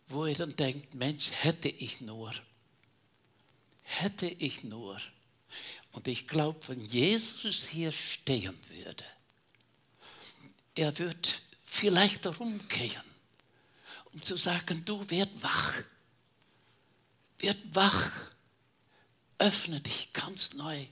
wo 0.09 0.27
er 0.27 0.35
dann 0.35 0.55
denkt, 0.55 0.95
Mensch, 0.95 1.31
hätte 1.31 1.69
ich 1.69 2.01
nur, 2.01 2.33
hätte 3.83 4.27
ich 4.27 4.63
nur. 4.63 5.01
Und 5.93 6.09
ich 6.09 6.29
glaube, 6.29 6.61
wenn 6.69 6.85
Jesus 6.85 7.67
hier 7.67 7.93
stehen 7.93 8.59
würde, 8.69 9.05
er 10.75 10.99
wird 10.99 11.43
vielleicht 11.65 12.25
herumkehren, 12.25 13.12
um 14.13 14.23
zu 14.23 14.37
sagen, 14.37 14.85
du 14.85 15.09
werd 15.11 15.31
wach, 15.43 15.83
werd 17.39 17.59
wach, 17.75 18.31
öffne 19.39 19.81
dich 19.81 20.13
ganz 20.13 20.53
neu 20.55 20.87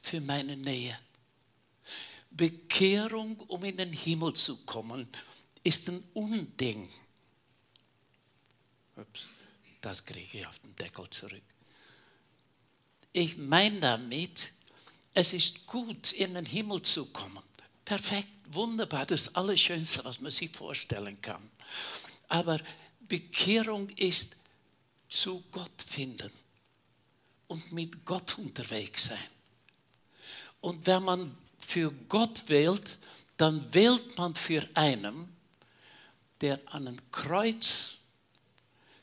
für 0.00 0.20
meine 0.20 0.56
Nähe. 0.56 0.98
Bekehrung, 2.30 3.40
um 3.40 3.64
in 3.64 3.76
den 3.76 3.92
Himmel 3.92 4.34
zu 4.34 4.58
kommen, 4.64 5.08
ist 5.64 5.88
ein 5.88 6.04
Unding. 6.14 6.88
Ups. 8.96 9.26
das 9.80 10.04
kriege 10.04 10.38
ich 10.38 10.46
auf 10.46 10.58
den 10.58 10.74
Deckel 10.76 11.08
zurück. 11.10 11.42
Ich 13.12 13.36
meine 13.36 13.80
damit, 13.80 14.52
es 15.14 15.32
ist 15.32 15.66
gut, 15.66 16.12
in 16.12 16.34
den 16.34 16.44
Himmel 16.44 16.82
zu 16.82 17.06
kommen. 17.06 17.42
Perfekt, 17.84 18.28
wunderbar, 18.50 19.06
das 19.06 19.34
Allerschönste, 19.34 20.04
was 20.04 20.20
man 20.20 20.30
sich 20.30 20.50
vorstellen 20.54 21.20
kann. 21.20 21.50
Aber 22.28 22.60
Bekehrung 23.00 23.88
ist 23.90 24.36
zu 25.08 25.42
Gott 25.50 25.82
finden 25.84 26.30
und 27.46 27.72
mit 27.72 28.04
Gott 28.04 28.38
unterwegs 28.38 29.06
sein. 29.06 29.18
Und 30.60 30.86
wenn 30.86 31.02
man 31.02 31.36
für 31.58 31.90
Gott 32.08 32.48
wählt, 32.48 32.98
dann 33.36 33.72
wählt 33.72 34.16
man 34.18 34.34
für 34.34 34.68
einen, 34.74 35.34
der 36.40 36.60
an 36.66 36.88
ein 36.88 37.00
Kreuz 37.10 37.98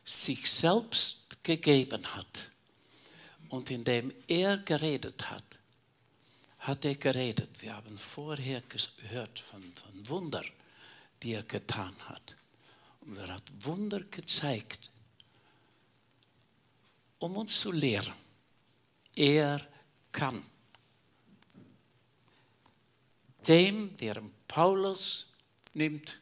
sich 0.04 0.50
selbst 0.50 1.44
gegeben 1.44 2.06
hat 2.16 2.52
und 3.50 3.72
indem 3.72 4.14
er 4.28 4.58
geredet 4.58 5.30
hat, 5.30 5.44
hat 6.60 6.86
er 6.86 6.96
geredet. 6.96 7.50
Wir 7.60 7.76
haben 7.76 7.98
vorher 7.98 8.62
gehört 8.62 9.40
von, 9.40 9.62
von 9.74 10.10
Wunder, 10.10 10.44
die 11.24 11.34
er 11.34 11.44
getan 11.44 11.96
hat. 12.08 12.36
Und 13.06 13.18
er 13.18 13.34
hat 13.34 13.44
Wunder 13.60 14.02
gezeigt, 14.02 14.90
um 17.20 17.38
uns 17.38 17.60
zu 17.60 17.72
lehren. 17.72 18.14
Er 19.16 19.66
kann. 20.12 20.44
Dem, 23.48 23.96
der 23.98 24.22
Paulus 24.48 25.28
nimmt, 25.74 26.20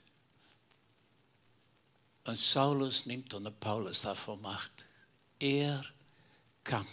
und 2.25 2.37
Saulus 2.37 3.05
nimmt 3.05 3.33
und 3.33 3.59
Paulus 3.59 4.01
davon 4.01 4.41
macht. 4.41 4.71
Er 5.39 5.85
kann. 6.63 6.87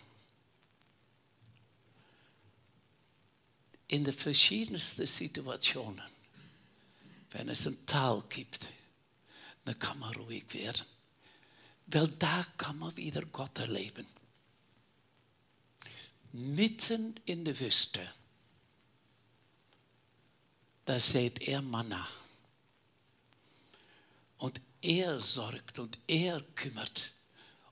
In 3.88 4.04
den 4.04 4.14
verschiedensten 4.14 5.06
Situationen, 5.06 6.04
wenn 7.30 7.48
es 7.48 7.66
ein 7.66 7.84
Tal 7.86 8.22
gibt, 8.28 8.66
dann 9.70 9.78
kann 9.78 9.98
man 10.00 10.12
ruhig 10.14 10.52
werden. 10.52 10.84
Weil 11.86 12.08
da 12.08 12.44
kann 12.56 12.78
man 12.78 12.96
wieder 12.96 13.24
Gott 13.26 13.56
erleben. 13.58 14.04
Mitten 16.32 17.14
in 17.24 17.44
der 17.44 17.58
Wüste, 17.58 18.12
da 20.84 20.98
seht 20.98 21.40
er 21.42 21.62
Manna. 21.62 22.06
Und 24.38 24.60
er 24.80 25.20
sorgt 25.20 25.78
und 25.78 25.98
er 26.08 26.40
kümmert. 26.56 27.12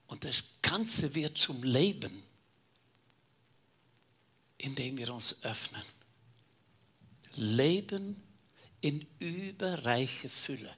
Und 0.06 0.24
das 0.24 0.44
Ganze 0.62 1.12
wird 1.14 1.36
zum 1.36 1.62
Leben, 1.64 2.22
indem 4.58 4.98
wir 4.98 5.12
uns 5.12 5.42
öffnen. 5.42 5.82
Leben 7.34 8.22
in 8.80 9.04
überreiche 9.18 10.28
Fülle. 10.28 10.76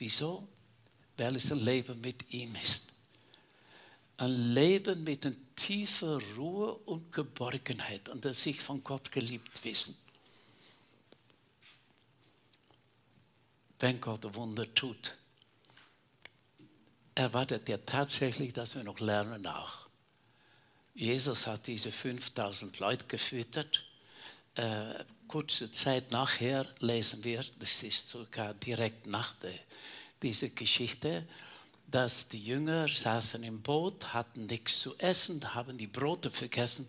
Wieso? 0.00 0.48
Weil 1.18 1.36
es 1.36 1.52
ein 1.52 1.60
Leben 1.60 2.00
mit 2.00 2.32
ihm 2.32 2.56
ist. 2.56 2.84
Ein 4.16 4.54
Leben 4.54 5.04
mit 5.04 5.26
einer 5.26 5.36
tiefen 5.54 6.18
Ruhe 6.36 6.72
und 6.86 7.12
Geborgenheit 7.12 8.08
und 8.08 8.24
das 8.24 8.42
sich 8.42 8.60
von 8.60 8.82
Gott 8.82 9.12
geliebt 9.12 9.62
wissen. 9.62 9.94
Wenn 13.78 14.00
Gott 14.00 14.34
Wunder 14.34 14.72
tut, 14.74 15.18
erwartet 17.14 17.68
er 17.68 17.84
tatsächlich, 17.84 18.54
dass 18.54 18.76
wir 18.76 18.84
noch 18.84 19.00
lernen 19.00 19.46
auch. 19.46 19.86
Jesus 20.94 21.46
hat 21.46 21.66
diese 21.66 21.92
5000 21.92 22.78
Leute 22.78 23.04
gefüttert. 23.06 23.84
Äh, 24.54 25.04
kurze 25.28 25.70
Zeit 25.70 26.10
nachher 26.10 26.66
lesen 26.80 27.22
wir, 27.22 27.44
das 27.58 27.82
ist 27.82 28.08
sogar 28.08 28.52
direkt 28.54 29.06
nach 29.06 29.34
der, 29.34 29.54
dieser 30.22 30.48
Geschichte, 30.48 31.26
dass 31.86 32.28
die 32.28 32.44
Jünger 32.44 32.88
saßen 32.88 33.42
im 33.42 33.62
Boot, 33.62 34.12
hatten 34.12 34.46
nichts 34.46 34.80
zu 34.80 34.96
essen, 34.98 35.54
haben 35.54 35.78
die 35.78 35.86
Brote 35.86 36.30
vergessen 36.30 36.88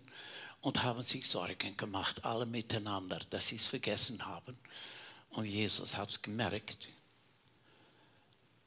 und 0.60 0.82
haben 0.82 1.02
sich 1.02 1.28
Sorgen 1.28 1.76
gemacht, 1.76 2.24
alle 2.24 2.46
miteinander, 2.46 3.18
dass 3.30 3.48
sie 3.48 3.56
es 3.56 3.66
vergessen 3.66 4.24
haben. 4.26 4.56
Und 5.30 5.44
Jesus 5.44 5.96
hat 5.96 6.10
es 6.10 6.22
gemerkt 6.22 6.88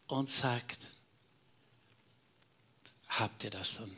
und 0.08 0.29
sagt, 0.29 0.88
habt 3.08 3.43
ihr 3.43 3.49
das 3.49 3.77
dann 3.77 3.95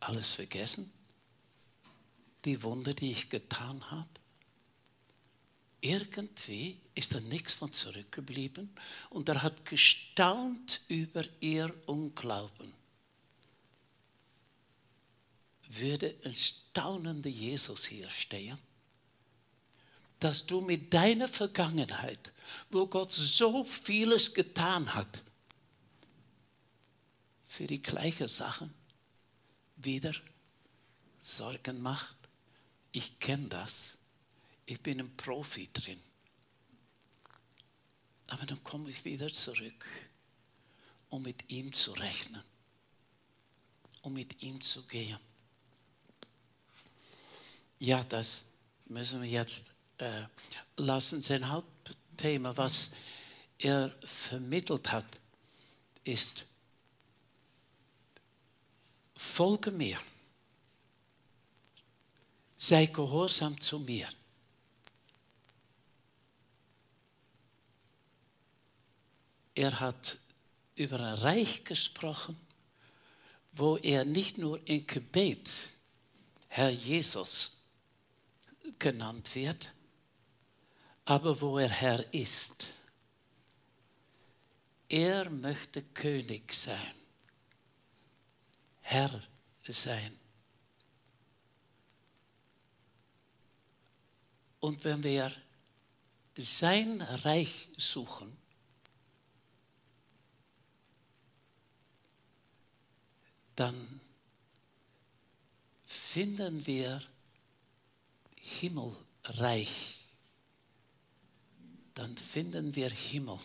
alles 0.00 0.32
vergessen? 0.32 0.92
Die 2.44 2.62
Wunder, 2.62 2.94
die 2.94 3.12
ich 3.12 3.30
getan 3.30 3.90
habe? 3.90 4.08
Irgendwie 5.80 6.80
ist 6.94 7.14
da 7.14 7.20
nichts 7.20 7.54
von 7.54 7.72
zurückgeblieben 7.72 8.70
und 9.10 9.28
er 9.28 9.42
hat 9.42 9.64
gestaunt 9.64 10.80
über 10.88 11.24
ihr 11.40 11.72
Unglauben. 11.86 12.72
Würde 15.68 16.16
ein 16.24 16.34
staunender 16.34 17.28
Jesus 17.28 17.86
hier 17.86 18.10
stehen? 18.10 18.58
Dass 20.18 20.46
du 20.46 20.60
mit 20.60 20.92
deiner 20.92 21.28
Vergangenheit, 21.28 22.32
wo 22.70 22.86
Gott 22.86 23.12
so 23.12 23.62
vieles 23.64 24.34
getan 24.34 24.94
hat, 24.94 25.22
für 27.46 27.66
die 27.66 27.82
gleichen 27.82 28.28
Sachen 28.28 28.72
wieder 29.76 30.12
Sorgen 31.20 31.80
macht. 31.82 32.16
Ich 32.92 33.20
kenne 33.20 33.48
das 33.48 33.97
ich 34.68 34.80
bin 34.82 35.00
ein 35.00 35.16
Profi 35.16 35.70
drin. 35.72 36.00
Aber 38.28 38.44
dann 38.44 38.62
komme 38.62 38.90
ich 38.90 39.02
wieder 39.04 39.32
zurück, 39.32 39.86
um 41.08 41.22
mit 41.22 41.50
ihm 41.50 41.72
zu 41.72 41.92
rechnen, 41.92 42.42
um 44.02 44.12
mit 44.12 44.42
ihm 44.42 44.60
zu 44.60 44.82
gehen. 44.82 45.18
Ja, 47.78 48.04
das 48.04 48.44
müssen 48.84 49.22
wir 49.22 49.28
jetzt 49.28 49.64
äh, 49.96 50.24
lassen. 50.76 51.22
Sein 51.22 51.48
Hauptthema, 51.48 52.54
was 52.54 52.90
er 53.58 53.96
vermittelt 54.02 54.92
hat, 54.92 55.06
ist, 56.04 56.44
folge 59.16 59.70
mir, 59.70 59.98
sei 62.58 62.84
gehorsam 62.84 63.58
zu 63.58 63.78
mir. 63.78 64.08
Er 69.58 69.80
hat 69.80 70.18
über 70.76 71.00
ein 71.00 71.14
Reich 71.14 71.64
gesprochen, 71.64 72.38
wo 73.52 73.76
er 73.76 74.04
nicht 74.04 74.38
nur 74.38 74.64
in 74.68 74.86
Gebet 74.86 75.50
Herr 76.46 76.70
Jesus 76.70 77.56
genannt 78.78 79.34
wird, 79.34 79.72
aber 81.04 81.40
wo 81.40 81.58
er 81.58 81.70
Herr 81.70 82.14
ist. 82.14 82.66
Er 84.88 85.28
möchte 85.28 85.82
König 85.82 86.52
sein, 86.52 86.94
Herr 88.82 89.22
sein. 89.64 90.16
Und 94.60 94.84
wenn 94.84 95.02
wir 95.02 95.32
sein 96.36 97.02
Reich 97.02 97.70
suchen, 97.76 98.36
dann 103.58 104.00
finden 105.84 106.64
wir 106.64 107.02
Himmelreich. 108.36 109.98
Dann 111.92 112.16
finden 112.16 112.76
wir 112.76 112.88
Himmel. 112.90 113.40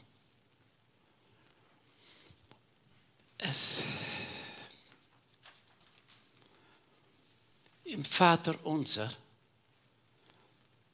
Es 3.39 3.79
Im 7.85 8.05
Vater 8.05 8.63
unser 8.65 9.09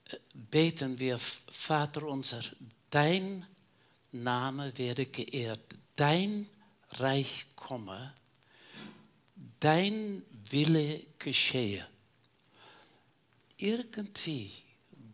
äh, 0.06 0.18
beten 0.34 0.98
wir, 0.98 1.20
Vater 1.20 2.04
unser, 2.04 2.42
dein 2.90 3.46
Name 4.14 4.78
werde 4.78 5.06
geehrt, 5.06 5.76
dein 5.96 6.50
Reich 6.92 7.46
komme 7.56 8.14
dein 9.60 10.24
Wille 10.50 11.06
geschehe. 11.18 11.88
Irgendwie 13.58 14.52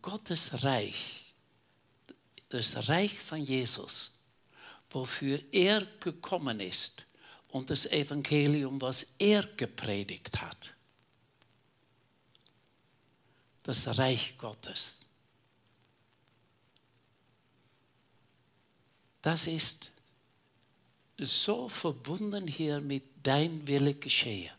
Gottes 0.01 0.63
Reich, 0.63 1.33
das 2.49 2.87
Reich 2.87 3.19
von 3.19 3.39
Jesus, 3.39 4.11
wofür 4.89 5.41
er 5.51 5.85
gekommen 5.99 6.59
ist 6.59 7.05
und 7.49 7.69
das 7.69 7.85
Evangelium, 7.87 8.79
was 8.81 9.07
er 9.17 9.43
gepredigt 9.43 10.39
hat. 10.41 10.75
Das 13.63 13.97
Reich 13.97 14.37
Gottes. 14.37 15.05
Das 19.23 19.47
ist 19.47 19.91
so 21.17 21.67
verbunden 21.67 22.45
hier 22.45 22.79
mit 22.79 23.14
dein 23.25 23.65
Wille 23.67 23.95
geschehe. 23.95 24.51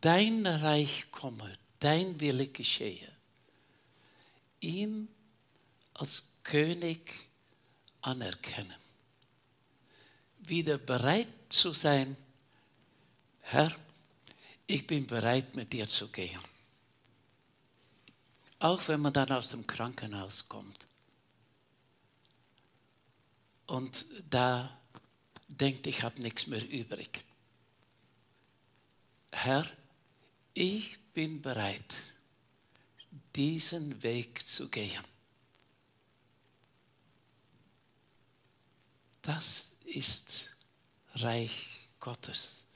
Dein 0.00 0.46
Reich 0.46 1.10
komme, 1.10 1.52
dein 1.78 2.18
Wille 2.18 2.48
geschehe. 2.48 3.12
Ihm 4.60 5.08
als 5.94 6.28
König 6.42 7.28
anerkennen. 8.00 8.80
Wieder 10.38 10.78
bereit 10.78 11.28
zu 11.50 11.74
sein, 11.74 12.16
Herr, 13.42 13.76
ich 14.66 14.86
bin 14.86 15.06
bereit 15.06 15.54
mit 15.54 15.72
dir 15.72 15.86
zu 15.86 16.08
gehen. 16.08 16.40
Auch 18.60 18.88
wenn 18.88 19.00
man 19.00 19.12
dann 19.12 19.30
aus 19.30 19.50
dem 19.50 19.66
Krankenhaus 19.66 20.48
kommt. 20.48 20.86
Und 23.66 24.06
da 24.30 24.80
denkt, 25.60 25.86
ich 25.86 26.02
habe 26.02 26.20
nichts 26.22 26.46
mehr 26.46 26.66
übrig. 26.68 27.24
Herr, 29.32 29.68
ich 30.54 30.98
bin 31.12 31.42
bereit, 31.42 31.94
diesen 33.34 34.02
Weg 34.02 34.46
zu 34.46 34.68
gehen. 34.68 35.02
Das 39.22 39.74
ist 39.84 40.50
Reich 41.14 41.80
Gottes. 42.00 42.66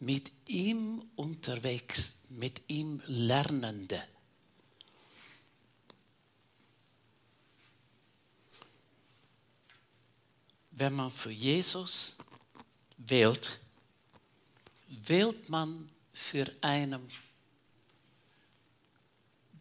Mit 0.00 0.32
ihm 0.48 1.04
unterwegs, 1.14 2.14
mit 2.28 2.62
ihm 2.68 3.02
Lernende. 3.06 4.02
Wenn 10.76 10.94
man 10.94 11.10
für 11.10 11.30
Jesus 11.30 12.16
wählt, 12.98 13.60
wählt 14.88 15.48
man 15.48 15.90
für 16.12 16.50
einen, 16.60 17.08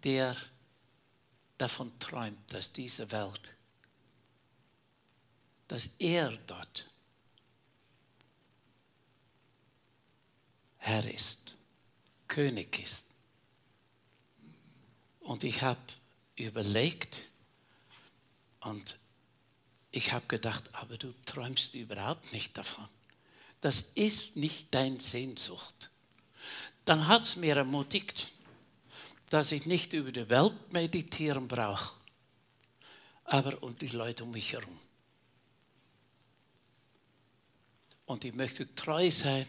der 0.03 0.35
davon 1.57 1.97
träumt, 1.99 2.51
dass 2.51 2.71
diese 2.71 3.09
Welt 3.11 3.55
dass 5.73 5.89
er 5.97 6.37
dort 6.45 6.87
Herr 10.77 11.03
ist, 11.11 11.55
König 12.27 12.83
ist. 12.83 13.07
Und 15.21 15.43
ich 15.43 15.63
habe 15.63 15.81
überlegt 16.35 17.21
und 18.59 18.99
ich 19.93 20.11
habe 20.11 20.25
gedacht, 20.27 20.63
aber 20.73 20.97
du 20.97 21.13
träumst 21.25 21.75
überhaupt 21.75 22.33
nicht 22.33 22.57
davon. 22.57 22.89
Das 23.61 23.91
ist 23.93 24.35
nicht 24.35 24.73
dein 24.73 24.99
Sehnsucht. 24.99 25.91
Dann 26.83 27.07
hat 27.07 27.21
es 27.21 27.35
mir 27.35 27.55
ermutigt, 27.55 28.33
dass 29.29 29.51
ich 29.51 29.67
nicht 29.67 29.93
über 29.93 30.11
die 30.11 30.29
Welt 30.31 30.73
meditieren 30.73 31.47
brauche, 31.47 31.95
aber 33.23 33.61
um 33.61 33.77
die 33.77 33.87
Leute 33.87 34.23
um 34.23 34.31
mich 34.31 34.53
herum. 34.53 34.79
Und 38.07 38.25
ich 38.25 38.33
möchte 38.33 38.73
treu 38.73 39.11
sein 39.11 39.47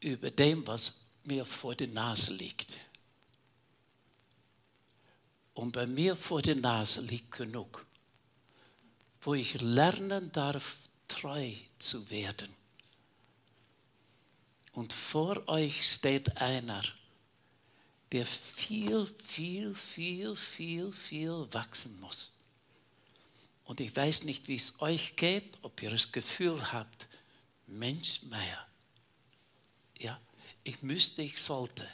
über 0.00 0.30
dem, 0.30 0.64
was 0.68 1.00
mir 1.24 1.44
vor 1.44 1.74
der 1.74 1.88
Nase 1.88 2.32
liegt. 2.32 2.74
Und 5.52 5.72
bei 5.72 5.86
mir 5.86 6.14
vor 6.14 6.42
der 6.42 6.56
Nase 6.56 7.00
liegt 7.00 7.32
genug, 7.32 7.84
wo 9.24 9.34
ich 9.34 9.60
lernen 9.60 10.30
darf, 10.32 10.76
treu 11.08 11.52
zu 11.78 12.10
werden. 12.10 12.54
Und 14.72 14.92
vor 14.92 15.48
euch 15.48 15.90
steht 15.90 16.36
einer, 16.38 16.82
der 18.12 18.26
viel, 18.26 19.06
viel, 19.06 19.74
viel, 19.74 20.36
viel, 20.36 20.92
viel 20.92 21.48
wachsen 21.52 21.98
muss. 22.00 22.32
Und 23.64 23.80
ich 23.80 23.96
weiß 23.96 24.24
nicht, 24.24 24.46
wie 24.46 24.56
es 24.56 24.80
euch 24.80 25.16
geht, 25.16 25.58
ob 25.62 25.82
ihr 25.82 25.90
das 25.90 26.12
Gefühl 26.12 26.72
habt, 26.72 27.08
Mensch, 27.66 28.22
Meier, 28.24 28.66
ja, 29.98 30.20
ich 30.64 30.82
müsste, 30.82 31.22
ich 31.22 31.40
sollte. 31.40 31.88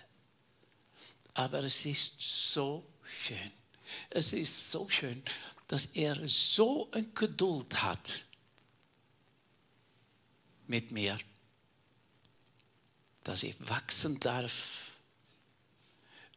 Aber 1.34 1.62
es 1.62 1.84
ist 1.84 2.20
so 2.20 2.84
schön. 3.04 3.59
Es 4.10 4.32
ist 4.32 4.70
so 4.70 4.88
schön, 4.88 5.22
dass 5.68 5.86
er 5.86 6.26
so 6.28 6.90
eine 6.92 7.08
Geduld 7.08 7.82
hat 7.82 8.24
mit 10.66 10.90
mir, 10.90 11.18
dass 13.24 13.42
ich 13.42 13.56
wachsen 13.68 14.18
darf 14.20 14.92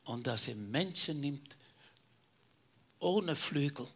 und 0.05 0.27
dass 0.27 0.47
er 0.47 0.55
Menschen 0.55 1.21
nimmt 1.21 1.57
ohne 2.99 3.35
Flügel 3.35 3.87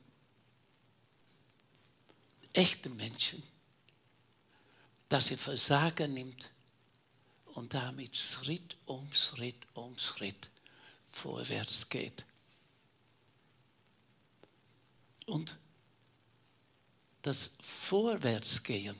echte 2.54 2.90
Menschen, 2.90 3.42
dass 5.10 5.28
sie 5.28 5.38
Versagen 5.38 6.14
nimmt 6.14 6.50
und 7.54 7.74
damit 7.74 8.16
Schritt 8.16 8.76
um 8.86 9.12
Schritt 9.14 9.68
um 9.74 9.98
Schritt 9.98 10.50
vorwärts 11.10 11.90
geht. 11.90 12.26
Und 15.28 15.58
das 17.22 17.52
Vorwärtsgehen, 17.62 18.96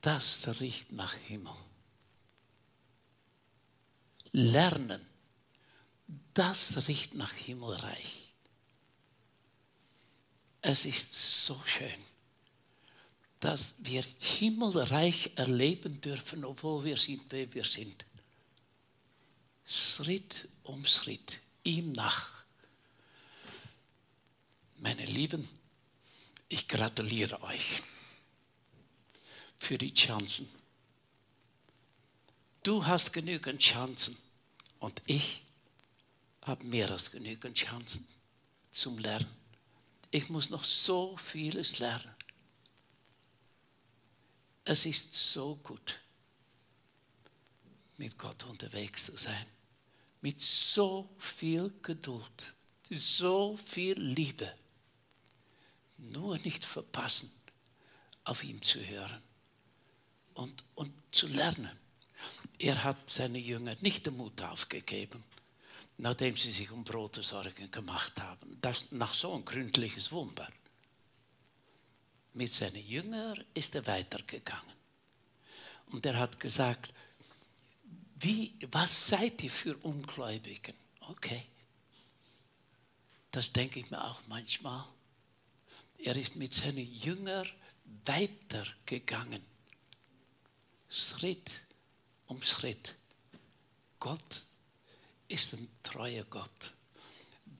das 0.00 0.48
riecht 0.60 0.92
nach 0.92 1.12
Himmel. 1.12 1.54
Lernen, 4.32 5.04
das 6.32 6.88
riecht 6.88 7.14
nach 7.14 7.32
Himmelreich. 7.32 8.32
Es 10.62 10.86
ist 10.86 11.44
so 11.46 11.60
schön, 11.66 12.00
dass 13.40 13.74
wir 13.80 14.04
Himmelreich 14.18 15.32
erleben 15.36 16.00
dürfen, 16.00 16.46
obwohl 16.46 16.84
wir 16.84 16.96
sind, 16.96 17.24
wer 17.28 17.52
wir 17.52 17.64
sind. 17.64 18.06
Schritt 19.66 20.48
um 20.62 20.86
Schritt, 20.86 21.40
ihm 21.64 21.92
nach. 21.92 22.37
Lieben, 25.18 25.48
ich 26.48 26.68
gratuliere 26.68 27.42
euch 27.42 27.82
für 29.56 29.76
die 29.76 29.92
Chancen. 29.92 30.48
Du 32.62 32.86
hast 32.86 33.12
genügend 33.12 33.60
Chancen 33.60 34.16
und 34.78 35.02
ich 35.06 35.42
habe 36.42 36.62
mehr 36.62 36.88
als 36.92 37.10
genügend 37.10 37.56
Chancen 37.56 38.06
zum 38.70 38.96
Lernen. 38.98 39.26
Ich 40.12 40.28
muss 40.28 40.50
noch 40.50 40.62
so 40.62 41.16
vieles 41.16 41.80
lernen. 41.80 42.14
Es 44.64 44.86
ist 44.86 45.14
so 45.14 45.56
gut, 45.56 45.98
mit 47.96 48.16
Gott 48.16 48.44
unterwegs 48.44 49.06
zu 49.06 49.16
sein. 49.16 49.46
Mit 50.20 50.40
so 50.40 51.12
viel 51.18 51.74
Geduld, 51.82 52.54
so 52.88 53.56
viel 53.56 54.00
Liebe. 54.00 54.54
Nur 55.98 56.38
nicht 56.38 56.64
verpassen, 56.64 57.30
auf 58.24 58.42
ihn 58.44 58.62
zu 58.62 58.80
hören 58.80 59.22
und, 60.34 60.64
und 60.74 60.92
zu 61.12 61.26
lernen. 61.26 61.78
Er 62.58 62.82
hat 62.82 63.10
seine 63.10 63.38
Jünger 63.38 63.76
nicht 63.80 64.06
den 64.06 64.16
Mut 64.16 64.40
aufgegeben 64.42 65.22
nachdem 65.98 66.36
sie 66.36 66.52
sich 66.52 66.70
um 66.70 66.84
Brote 66.84 67.22
Sorgen 67.22 67.70
gemacht 67.70 68.20
haben. 68.20 68.58
Das 68.60 68.90
nach 68.90 69.14
so 69.14 69.34
ein 69.34 69.44
gründliches 69.44 70.10
Wunder. 70.12 70.48
Mit 72.34 72.50
seinen 72.50 72.86
Jüngern 72.86 73.44
ist 73.52 73.74
er 73.74 73.86
weitergegangen. 73.86 74.78
Und 75.86 76.06
er 76.06 76.18
hat 76.18 76.38
gesagt, 76.38 76.94
wie, 78.20 78.54
was 78.70 79.08
seid 79.08 79.42
ihr 79.42 79.50
für 79.50 79.76
Ungläubigen? 79.78 80.74
Okay. 81.00 81.46
Das 83.30 83.52
denke 83.52 83.80
ich 83.80 83.90
mir 83.90 84.02
auch 84.02 84.20
manchmal. 84.28 84.84
Er 85.98 86.16
ist 86.16 86.36
mit 86.36 86.54
seinen 86.54 86.78
Jüngern 86.78 87.48
weitergegangen. 88.04 89.42
Schritt 90.88 91.50
um 92.26 92.40
Schritt. 92.42 92.94
Gott 93.98 94.42
ist 95.26 95.54
ein 95.54 95.68
treuer 95.82 96.24
Gott. 96.24 96.72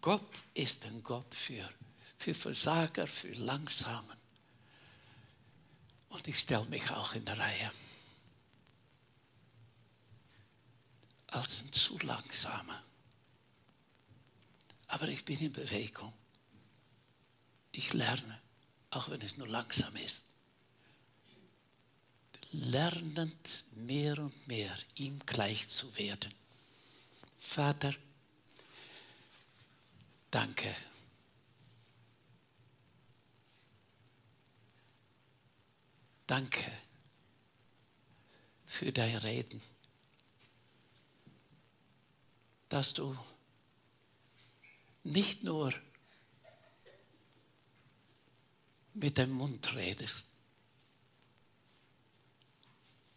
Gott 0.01 0.43
ist 0.55 0.85
ein 0.85 1.03
Gott 1.03 1.35
für, 1.35 1.69
für 2.17 2.35
Versager, 2.35 3.07
für 3.07 3.33
Langsamen. 3.33 4.17
Und 6.11 6.29
ich 6.29 6.39
stelle 6.39 6.67
mich 6.67 6.89
auch 6.91 7.15
in 7.15 7.25
der 7.25 7.39
Reihe. 7.39 7.71
Als 11.29 11.61
ein 11.61 11.73
zu 11.73 11.99
langsamer. 11.99 12.83
Aber 14.87 15.09
ich 15.09 15.25
bin 15.25 15.39
in 15.39 15.53
Bewegung. 15.53 16.13
Ich 17.73 17.93
lerne, 17.93 18.41
auch 18.91 19.09
wenn 19.11 19.21
es 19.21 19.37
nur 19.37 19.49
langsam 19.49 19.95
ist. 19.97 20.25
Lernend 22.51 23.65
mehr 23.73 24.19
und 24.19 24.49
mehr 24.49 24.77
ihm 24.95 25.19
gleich 25.27 25.69
zu 25.69 25.95
werden. 25.97 26.33
Vater, 27.37 27.95
danke. 30.31 30.75
Danke 36.27 36.71
für 38.67 38.93
dein 38.93 39.17
Reden, 39.17 39.63
dass 42.69 42.93
du 42.93 43.17
nicht 45.05 45.43
nur 45.43 45.73
mit 48.99 49.19
dem 49.19 49.31
Mund 49.31 49.75
redest, 49.75 50.27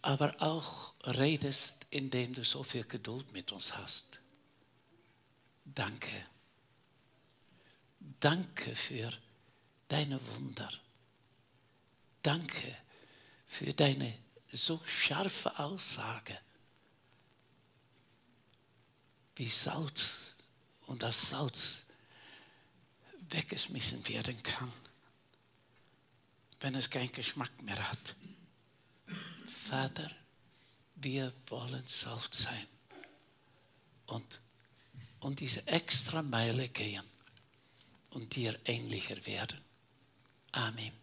aber 0.02 0.36
auch 0.42 0.94
redest, 1.06 1.86
indem 1.90 2.34
du 2.34 2.44
so 2.44 2.64
viel 2.64 2.84
Geduld 2.84 3.32
mit 3.34 3.52
uns 3.52 3.76
hast. 3.76 4.20
Danke. 5.66 6.26
Danke 8.20 8.76
für 8.76 9.12
deine 9.88 10.20
Wunder. 10.36 10.72
Danke 12.24 12.76
für 13.48 13.74
deine 13.74 14.18
so 14.48 14.82
scharfe 14.86 15.58
Aussage, 15.60 16.38
wie 19.36 19.48
Salz 19.48 20.36
und 20.88 21.04
das 21.04 21.30
Salz 21.30 21.84
weggeschmissen 23.30 24.08
werden 24.08 24.42
kann, 24.44 24.72
wenn 26.62 26.76
es 26.76 26.90
keinen 26.90 27.12
Geschmack 27.12 27.62
mehr 27.64 27.90
hat. 27.90 28.16
Vater, 29.48 30.10
wir 30.96 31.34
wollen 31.48 31.84
Salz 31.88 32.44
sein 32.44 32.68
und, 34.06 34.42
und 35.20 35.40
diese 35.40 35.66
extra 35.68 36.22
Meile 36.22 36.70
gehen 36.70 37.04
und 38.12 38.36
dir 38.36 38.58
ähnlicher 38.66 39.26
werden. 39.26 39.60
Amen. 40.52 41.01